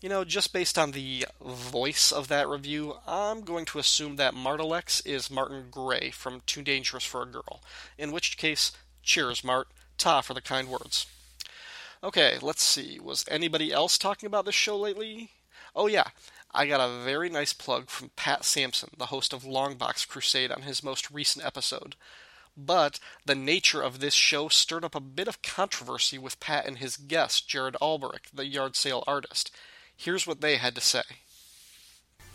[0.00, 4.34] You know, just based on the voice of that review, I'm going to assume that
[4.34, 7.60] Martalex is Martin Gray from Too Dangerous for a Girl.
[7.98, 9.68] In which case, cheers, Mart.
[9.98, 11.06] Ta for the kind words.
[12.02, 12.98] Okay, let's see.
[12.98, 15.30] Was anybody else talking about this show lately?
[15.74, 16.08] Oh, yeah.
[16.52, 20.62] I got a very nice plug from Pat Sampson, the host of Longbox Crusade, on
[20.62, 21.94] his most recent episode.
[22.56, 26.78] But the nature of this show stirred up a bit of controversy with Pat and
[26.78, 29.52] his guest, Jared Alberic, the yard sale artist.
[29.96, 31.02] Here's what they had to say.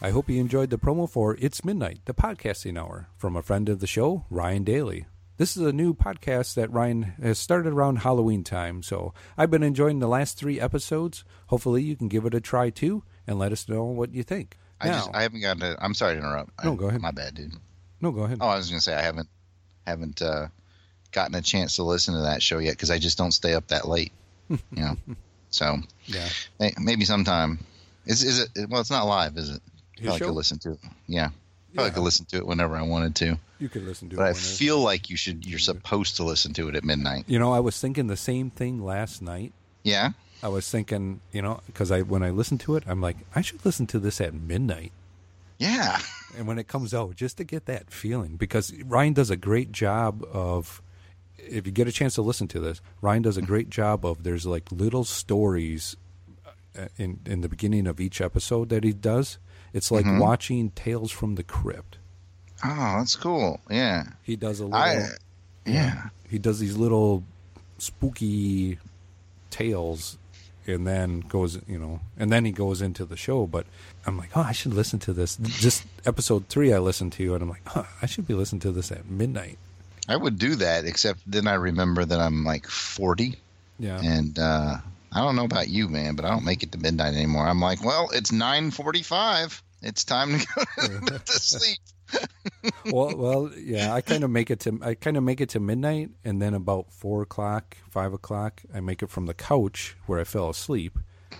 [0.01, 3.67] I hope you enjoyed the promo for It's Midnight, the podcasting hour, from a friend
[3.67, 5.05] of the show, Ryan Daly.
[5.37, 9.63] This is a new podcast that Ryan has started around Halloween time, so I've been
[9.63, 11.25] enjoying the last three episodes.
[11.47, 14.57] Hopefully, you can give it a try too and let us know what you think.
[14.81, 15.77] I Now- just I haven't gotten to.
[15.83, 16.51] I'm sorry to interrupt.
[16.63, 17.01] No, I- go ahead.
[17.01, 17.53] My bad, dude.
[18.01, 18.39] No, go ahead.
[18.41, 19.29] Oh, I was going to say I haven't
[19.87, 20.47] haven't uh,
[21.11, 23.67] gotten a chance to listen to that show yet because I just don't stay up
[23.69, 24.11] that late.
[24.49, 24.97] you know,
[25.49, 26.27] so Yeah.
[26.79, 27.59] maybe sometime.
[28.05, 28.69] Is is it?
[28.69, 29.61] Well, it's not live, is it?
[29.95, 30.25] His Probably show?
[30.25, 30.79] could listen to it.
[31.07, 31.29] Yeah,
[31.73, 31.93] probably Yeah.
[31.95, 33.39] could listen to it whenever I wanted to.
[33.57, 34.29] You could listen to But it.
[34.31, 35.45] I feel like you should.
[35.45, 37.23] You're supposed to listen to it at midnight.
[37.27, 39.53] You know, I was thinking the same thing last night.
[39.83, 40.11] Yeah.
[40.45, 43.41] I was thinking, you know, because I when I listen to it, I'm like, I
[43.41, 44.91] should listen to this at midnight.
[45.57, 45.99] Yeah.
[46.37, 49.71] and when it comes out, just to get that feeling, because Ryan does a great
[49.71, 50.81] job of.
[51.37, 54.23] If you get a chance to listen to this, Ryan does a great job of.
[54.23, 55.95] There's like little stories
[56.77, 59.37] uh, in in the beginning of each episode that he does.
[59.73, 60.19] It's like Mhm.
[60.19, 61.97] watching Tales from the Crypt.
[62.63, 63.59] Oh, that's cool.
[63.69, 64.03] Yeah.
[64.23, 64.77] He does a little.
[64.79, 65.07] I.
[65.65, 66.09] Yeah.
[66.29, 67.23] he does these little
[67.79, 68.77] spooky
[69.49, 70.17] tales
[70.67, 73.65] and then goes you know and then he goes into the show but
[74.05, 77.43] i'm like oh i should listen to this just episode three i listened to and
[77.43, 79.57] i'm like huh, i should be listening to this at midnight
[80.07, 83.35] I would do that, except then I remember that I'm like 40,
[83.79, 84.77] yeah and uh,
[85.11, 87.47] I don't know about you, man, but I don't make it to midnight anymore.
[87.47, 89.61] I'm like, well, it's 9:45.
[89.81, 90.63] It's time to go
[91.07, 91.79] to sleep.
[92.91, 95.59] well well yeah i kind of make it to i kind of make it to
[95.59, 100.19] midnight and then about four o'clock five o'clock i make it from the couch where
[100.19, 100.97] i fell asleep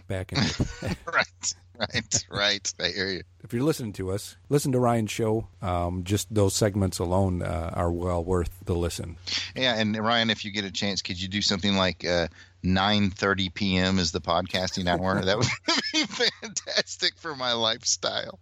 [0.08, 2.74] back in The- right, right, right.
[2.82, 3.24] I hear you.
[3.44, 5.48] if you're listening to us, listen to Ryan's show.
[5.62, 9.18] Um, just those segments alone uh, are well worth the listen.
[9.56, 12.28] Yeah, and Ryan, if you get a chance, could you do something like uh,
[12.64, 14.00] 9:30 p.m.
[14.00, 15.24] is the podcasting hour?
[15.24, 15.48] that would
[15.94, 18.40] be fantastic for my lifestyle.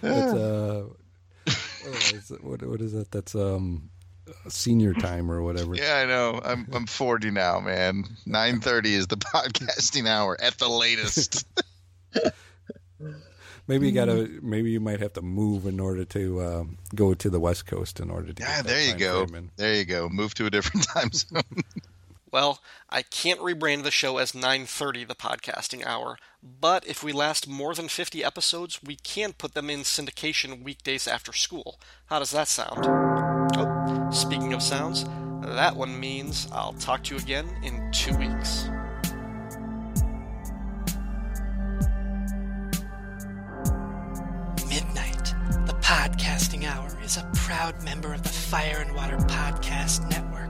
[0.00, 0.84] That's uh,
[1.46, 3.10] what is it- what, what is that?
[3.10, 3.90] That's um,
[4.48, 5.74] senior time or whatever.
[5.74, 6.40] Yeah, I know.
[6.44, 8.04] I'm I'm 40 now, man.
[8.26, 11.46] 9:30 is the podcasting hour at the latest.
[13.68, 14.28] Maybe you gotta.
[14.42, 18.00] Maybe you might have to move in order to um, go to the West Coast
[18.00, 18.42] in order to.
[18.42, 19.26] yeah, get there you go.
[19.56, 20.08] There you go.
[20.08, 21.42] Move to a different time zone.
[22.32, 27.46] Well, I can't rebrand the show as 9:30 the podcasting hour, but if we last
[27.46, 31.78] more than 50 episodes, we can put them in syndication weekdays after school.
[32.06, 32.86] How does that sound?
[33.54, 35.04] Oh, speaking of sounds,
[35.44, 38.64] that one means I'll talk to you again in 2 weeks.
[44.70, 45.34] Midnight,
[45.66, 50.48] the podcasting hour, is a proud member of the Fire and Water Podcast Network.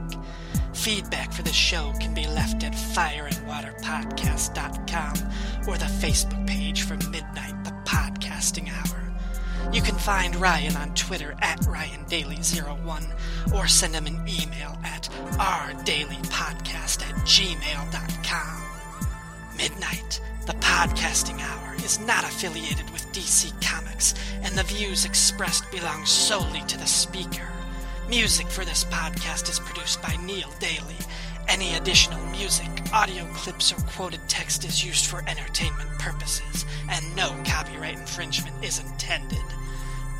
[0.73, 5.13] Feedback for the show can be left at fireandwaterpodcast.com
[5.67, 8.99] or the Facebook page for Midnight, the podcasting hour.
[9.71, 17.01] You can find Ryan on Twitter at RyanDaly01 or send him an email at rdalypodcast
[17.01, 18.63] at gmail.com.
[19.55, 26.03] Midnight, the podcasting hour, is not affiliated with DC Comics, and the views expressed belong
[26.05, 27.47] solely to the speaker.
[28.09, 30.97] Music for this podcast is produced by Neil Daly.
[31.47, 37.29] Any additional music, audio clips, or quoted text is used for entertainment purposes, and no
[37.45, 39.43] copyright infringement is intended.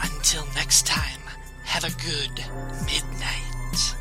[0.01, 1.19] Until next time,
[1.65, 2.45] have a good
[2.85, 3.95] midnight.